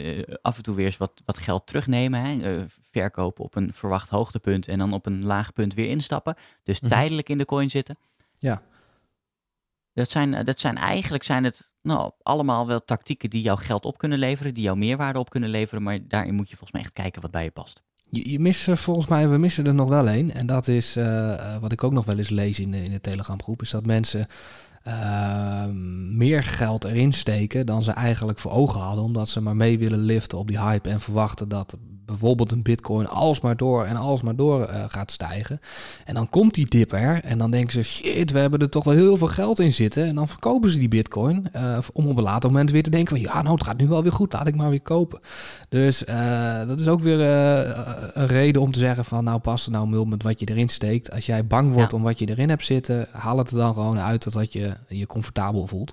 af 0.42 0.56
en 0.56 0.62
toe 0.62 0.74
weer 0.74 0.86
eens 0.86 0.96
wat, 0.96 1.12
wat 1.24 1.38
geld 1.38 1.66
terugnemen. 1.66 2.20
Hè? 2.20 2.64
verkopen 2.90 3.44
op 3.44 3.54
een 3.54 3.72
verwacht 3.72 4.08
hoogtepunt 4.08 4.68
en 4.68 4.78
dan 4.78 4.92
op 4.92 5.06
een 5.06 5.24
laag 5.24 5.52
punt 5.52 5.74
weer 5.74 5.88
instappen. 5.88 6.34
Dus 6.62 6.80
mhm. 6.80 6.90
tijdelijk 6.90 7.28
in 7.28 7.38
de 7.38 7.44
coin 7.44 7.70
zitten. 7.70 7.96
Ja. 8.34 8.62
Dat 9.94 10.10
zijn, 10.10 10.44
dat 10.44 10.58
zijn 10.58 10.76
eigenlijk 10.76 11.22
zijn 11.22 11.44
het 11.44 11.72
nou, 11.82 12.10
allemaal 12.22 12.66
wel 12.66 12.84
tactieken 12.84 13.30
die 13.30 13.42
jouw 13.42 13.56
geld 13.56 13.84
op 13.84 13.98
kunnen 13.98 14.18
leveren, 14.18 14.54
die 14.54 14.62
jouw 14.62 14.74
meerwaarde 14.74 15.18
op 15.18 15.30
kunnen 15.30 15.50
leveren. 15.50 15.82
Maar 15.82 15.98
daarin 16.08 16.34
moet 16.34 16.48
je 16.50 16.56
volgens 16.56 16.72
mij 16.72 16.82
echt 16.82 16.92
kijken 16.92 17.22
wat 17.22 17.30
bij 17.30 17.44
je 17.44 17.50
past. 17.50 17.82
Je, 18.10 18.30
je 18.30 18.38
mist 18.38 18.70
volgens 18.70 19.06
mij, 19.06 19.28
we 19.28 19.38
missen 19.38 19.66
er 19.66 19.74
nog 19.74 19.88
wel 19.88 20.08
een. 20.08 20.32
En 20.32 20.46
dat 20.46 20.68
is 20.68 20.94
wat 21.60 21.72
ik 21.72 21.84
ook 21.84 21.92
nog 21.92 22.04
wel 22.04 22.18
eens 22.18 22.30
lees 22.30 22.58
in 22.58 22.70
de, 22.70 22.84
in 22.84 22.90
de 22.90 23.00
Telegram 23.00 23.42
groep, 23.42 23.62
is 23.62 23.70
dat 23.70 23.86
mensen 23.86 24.26
Ehm, 24.82 26.16
meer 26.16 26.42
geld 26.44 26.84
erin 26.84 27.12
steken 27.12 27.66
dan 27.66 27.84
ze 27.84 27.90
eigenlijk 27.90 28.38
voor 28.38 28.52
ogen 28.52 28.80
hadden. 28.80 29.04
Omdat 29.04 29.28
ze 29.28 29.40
maar 29.40 29.56
mee 29.56 29.78
willen 29.78 29.98
liften 29.98 30.38
op 30.38 30.48
die 30.48 30.60
hype 30.60 30.88
en 30.88 31.00
verwachten 31.00 31.48
dat 31.48 31.76
bijvoorbeeld 32.06 32.52
een 32.52 32.62
bitcoin 32.62 33.08
alsmaar 33.08 33.56
door 33.56 33.84
en 33.84 33.96
alsmaar 33.96 34.36
door 34.36 34.60
uh, 34.60 34.84
gaat 34.88 35.10
stijgen. 35.10 35.60
En 36.04 36.14
dan 36.14 36.28
komt 36.28 36.54
die 36.54 36.66
dip 36.66 36.92
er 36.92 37.24
en 37.24 37.38
dan 37.38 37.50
denken 37.50 37.72
ze, 37.72 37.82
shit, 37.82 38.30
we 38.30 38.38
hebben 38.38 38.60
er 38.60 38.68
toch 38.68 38.84
wel 38.84 38.94
heel 38.94 39.16
veel 39.16 39.26
geld 39.26 39.58
in 39.58 39.72
zitten. 39.72 40.04
En 40.04 40.14
dan 40.14 40.28
verkopen 40.28 40.70
ze 40.70 40.78
die 40.78 40.88
bitcoin 40.88 41.46
uh, 41.56 41.78
om 41.92 42.06
op 42.08 42.16
een 42.16 42.22
later 42.22 42.50
moment 42.50 42.70
weer 42.70 42.82
te 42.82 42.90
denken 42.90 43.16
van, 43.16 43.24
ja, 43.24 43.42
nou 43.42 43.54
het 43.54 43.64
gaat 43.64 43.76
nu 43.78 43.88
wel 43.88 44.02
weer 44.02 44.12
goed, 44.12 44.32
laat 44.32 44.46
ik 44.46 44.56
maar 44.56 44.70
weer 44.70 44.80
kopen. 44.80 45.20
Dus 45.68 46.04
uh, 46.04 46.66
dat 46.66 46.80
is 46.80 46.88
ook 46.88 47.00
weer 47.00 47.20
een 47.20 48.26
reden 48.26 48.62
om 48.62 48.72
te 48.72 48.78
zeggen 48.78 49.04
van, 49.04 49.24
nou 49.24 49.38
pas 49.38 49.64
er 49.64 49.72
nou 49.72 49.88
mul 49.88 50.04
met 50.04 50.22
wat 50.22 50.40
je 50.40 50.46
erin 50.46 50.68
steekt. 50.68 51.10
Als 51.12 51.26
jij 51.26 51.46
bang 51.46 51.72
wordt 51.72 51.92
om 51.92 52.02
wat 52.02 52.18
je 52.18 52.28
erin 52.28 52.48
hebt 52.48 52.64
zitten, 52.64 53.08
haal 53.12 53.38
het 53.38 53.50
er 53.50 53.56
dan 53.56 53.74
gewoon 53.74 53.98
uit 53.98 54.32
dat 54.32 54.52
je 54.52 54.76
je 54.88 55.06
comfortabel 55.06 55.66
voelt. 55.66 55.92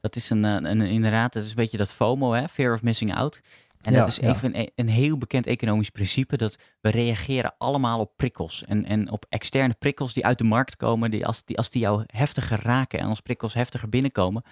Dat 0.00 0.16
is 0.16 0.30
een, 0.30 0.44
een, 0.44 0.80
inderdaad, 0.80 1.32
dat 1.32 1.42
is 1.42 1.48
een 1.48 1.54
beetje 1.54 1.76
dat 1.76 1.92
FOMO, 1.92 2.32
hè? 2.32 2.48
fear 2.48 2.74
of 2.74 2.82
missing 2.82 3.14
out. 3.14 3.40
En 3.80 3.92
dat 3.92 4.06
is 4.06 4.20
even 4.20 4.58
een, 4.58 4.70
een, 4.74 4.88
heel 4.88 5.18
bekend 5.18 5.46
economisch 5.46 5.90
principe, 5.90 6.36
dat 6.36 6.56
we 6.80 6.90
reageren 6.90 7.54
allemaal 7.58 8.00
op 8.00 8.12
prikkels. 8.16 8.64
En, 8.64 8.84
en 8.84 9.10
op 9.10 9.26
externe 9.28 9.74
prikkels 9.78 10.12
die 10.12 10.24
uit 10.24 10.38
de 10.38 10.44
markt 10.44 10.76
komen, 10.76 11.10
die 11.10 11.26
als, 11.26 11.44
die 11.44 11.56
als 11.56 11.70
die 11.70 11.82
jou 11.82 12.02
heftiger 12.06 12.60
raken 12.62 12.98
en 12.98 13.06
als 13.06 13.20
prikkels 13.20 13.54
heftiger 13.54 13.88
binnenkomen, 13.88 14.42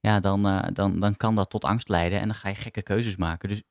ja, 0.00 0.20
dan, 0.20 0.46
uh, 0.46 0.62
dan, 0.72 1.00
dan 1.00 1.16
kan 1.16 1.34
dat 1.34 1.50
tot 1.50 1.64
angst 1.64 1.88
leiden 1.88 2.20
en 2.20 2.26
dan 2.26 2.34
ga 2.34 2.48
je 2.48 2.54
gekke 2.54 2.82
keuzes 2.82 3.16
maken. 3.16 3.48
Dus 3.48 3.62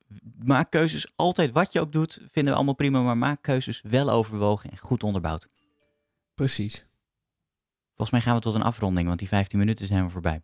maak 0.44 0.70
keuzes 0.70 1.12
altijd, 1.16 1.52
wat 1.52 1.72
je 1.72 1.80
ook 1.80 1.92
doet, 1.92 2.12
vinden 2.12 2.44
we 2.44 2.54
allemaal 2.54 2.74
prima, 2.74 3.00
maar 3.00 3.18
maak 3.18 3.42
keuzes 3.42 3.80
wel 3.82 4.10
overwogen 4.10 4.70
en 4.70 4.78
goed 4.78 5.02
onderbouwd. 5.02 5.46
Precies. 6.34 6.86
Volgens 7.86 8.10
mij 8.10 8.20
gaan 8.20 8.34
we 8.34 8.40
tot 8.40 8.54
een 8.54 8.62
afronding, 8.62 9.06
want 9.06 9.18
die 9.18 9.28
15 9.28 9.58
minuten 9.58 9.86
zijn 9.86 10.04
we 10.04 10.10
voorbij. 10.10 10.40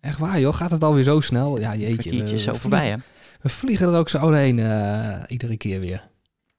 Echt 0.00 0.18
waar 0.18 0.40
joh, 0.40 0.54
gaat 0.54 0.70
het 0.70 0.82
alweer 0.82 1.02
zo 1.02 1.20
snel? 1.20 1.58
Ja, 1.58 1.76
jeetje. 1.76 2.32
Een 2.32 2.38
zo 2.38 2.54
voorbij 2.54 2.90
hè? 2.90 2.96
We 3.42 3.48
vliegen 3.48 3.88
er 3.88 3.98
ook 3.98 4.08
zo 4.08 4.18
doorheen 4.18 4.58
uh, 4.58 5.22
iedere 5.28 5.56
keer 5.56 5.80
weer. 5.80 6.10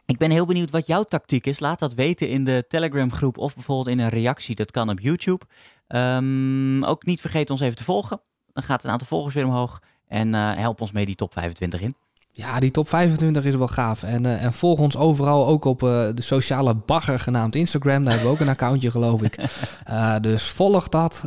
Ik 0.06 0.18
ben 0.18 0.32
heel 0.32 0.46
benieuwd 0.46 0.72
wat 0.72 0.88
jouw 0.88 1.04
tactiek 1.04 1.46
is. 1.46 1.60
Laat 1.60 1.80
dat 1.80 1.94
weten 1.94 2.30
in 2.30 2.44
de 2.44 2.66
Telegram 2.68 3.12
groep 3.12 3.38
of 3.38 3.54
bijvoorbeeld 3.54 3.88
in 3.88 4.00
een 4.00 4.10
reactie. 4.10 4.56
Dat 4.56 4.72
kan 4.72 4.90
op 4.90 5.00
YouTube. 5.00 5.46
Um, 5.88 6.84
ook 6.84 7.06
niet 7.06 7.22
vergeten 7.22 7.52
ons 7.52 7.63
even 7.63 7.75
te 7.75 7.84
volgen. 7.84 8.22
Dan 8.54 8.63
gaat 8.63 8.82
het 8.82 8.92
aantal 8.92 9.08
volgers 9.08 9.36
weer 9.36 9.46
omhoog. 9.46 9.82
En 10.08 10.34
uh, 10.34 10.56
help 10.56 10.82
ons 10.82 10.92
mee 10.92 11.06
die 11.06 11.16
top 11.16 11.34
25 11.34 11.82
in. 11.82 11.96
Ja, 12.36 12.60
die 12.60 12.72
top 12.72 12.90
25 12.90 13.46
is 13.46 13.56
wel 13.56 13.68
gaaf. 13.68 14.04
En, 14.04 14.25
uh, 14.25 14.44
en 14.44 14.54
volg 14.54 14.80
ons 14.80 14.98
overal, 14.98 15.48
ook 15.48 15.66
op 15.66 15.84
uh, 15.84 15.90
de 16.13 16.22
sociale 16.22 16.74
bagger 16.74 17.20
genaamd 17.20 17.56
Instagram. 17.56 18.04
Daar 18.04 18.13
hebben 18.13 18.32
we 18.32 18.36
ook 18.36 18.42
een 18.42 18.50
accountje, 18.50 18.92
geloof 18.92 19.22
ik. 19.22 19.38
Uh, 19.90 20.16
dus 20.22 20.44
volg 20.44 20.90
dat, 20.90 21.24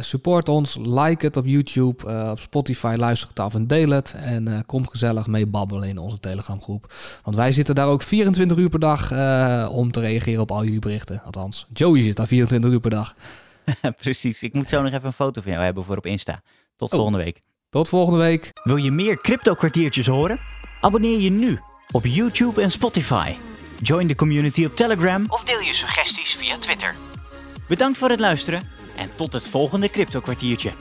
support 0.00 0.48
ons, 0.48 0.76
like 0.80 1.26
het 1.26 1.36
op 1.36 1.46
YouTube, 1.46 2.28
op 2.30 2.40
Spotify, 2.40 2.94
luister 2.98 3.28
het 3.28 3.40
af 3.40 3.54
en 3.54 3.66
deel 3.66 3.90
het. 3.90 4.14
En 4.16 4.62
kom 4.66 4.88
gezellig 4.88 5.26
mee 5.26 5.46
babbelen 5.46 5.88
in 5.88 5.98
onze 5.98 6.20
Telegram 6.20 6.62
groep. 6.62 6.94
Want 7.22 7.36
wij 7.36 7.52
zitten 7.52 7.74
daar 7.74 7.88
ook 7.88 8.02
24 8.02 8.56
uur 8.56 8.68
per 8.68 8.80
dag 8.80 9.10
om 9.70 9.90
te 9.90 10.00
reageren 10.00 10.40
op 10.40 10.50
al 10.50 10.64
jullie 10.64 10.78
berichten. 10.78 11.22
Althans, 11.24 11.66
Joey 11.72 12.02
zit 12.02 12.16
daar 12.16 12.26
24 12.26 12.70
uur 12.70 12.80
per 12.80 12.90
dag. 12.90 13.14
Precies, 14.02 14.42
ik 14.42 14.54
moet 14.54 14.68
zo 14.68 14.82
nog 14.82 14.92
even 14.92 15.06
een 15.06 15.12
foto 15.12 15.40
van 15.40 15.52
jou 15.52 15.64
hebben 15.64 15.84
voor 15.84 15.96
op 15.96 16.06
Insta. 16.06 16.40
Tot 16.76 16.90
oh. 16.92 16.94
volgende 16.94 17.24
week. 17.24 17.40
Tot 17.70 17.88
volgende 17.88 18.18
week. 18.18 18.50
Wil 18.62 18.76
je 18.76 18.90
meer 18.90 19.16
crypto 19.16 19.54
kwartiertjes 19.54 20.06
horen? 20.06 20.38
Abonneer 20.80 21.18
je 21.18 21.30
nu 21.30 21.60
op 21.90 22.06
YouTube 22.06 22.62
en 22.62 22.70
Spotify. 22.70 23.34
Join 23.82 24.06
de 24.06 24.14
community 24.14 24.64
op 24.64 24.76
Telegram 24.76 25.24
of 25.28 25.44
deel 25.44 25.60
je 25.60 25.74
suggesties 25.74 26.34
via 26.34 26.58
Twitter. 26.58 26.94
Bedankt 27.68 27.98
voor 27.98 28.10
het 28.10 28.20
luisteren 28.20 28.68
en 28.96 29.10
tot 29.14 29.32
het 29.32 29.48
volgende 29.48 29.90
crypto 29.90 30.20
kwartiertje. 30.20 30.72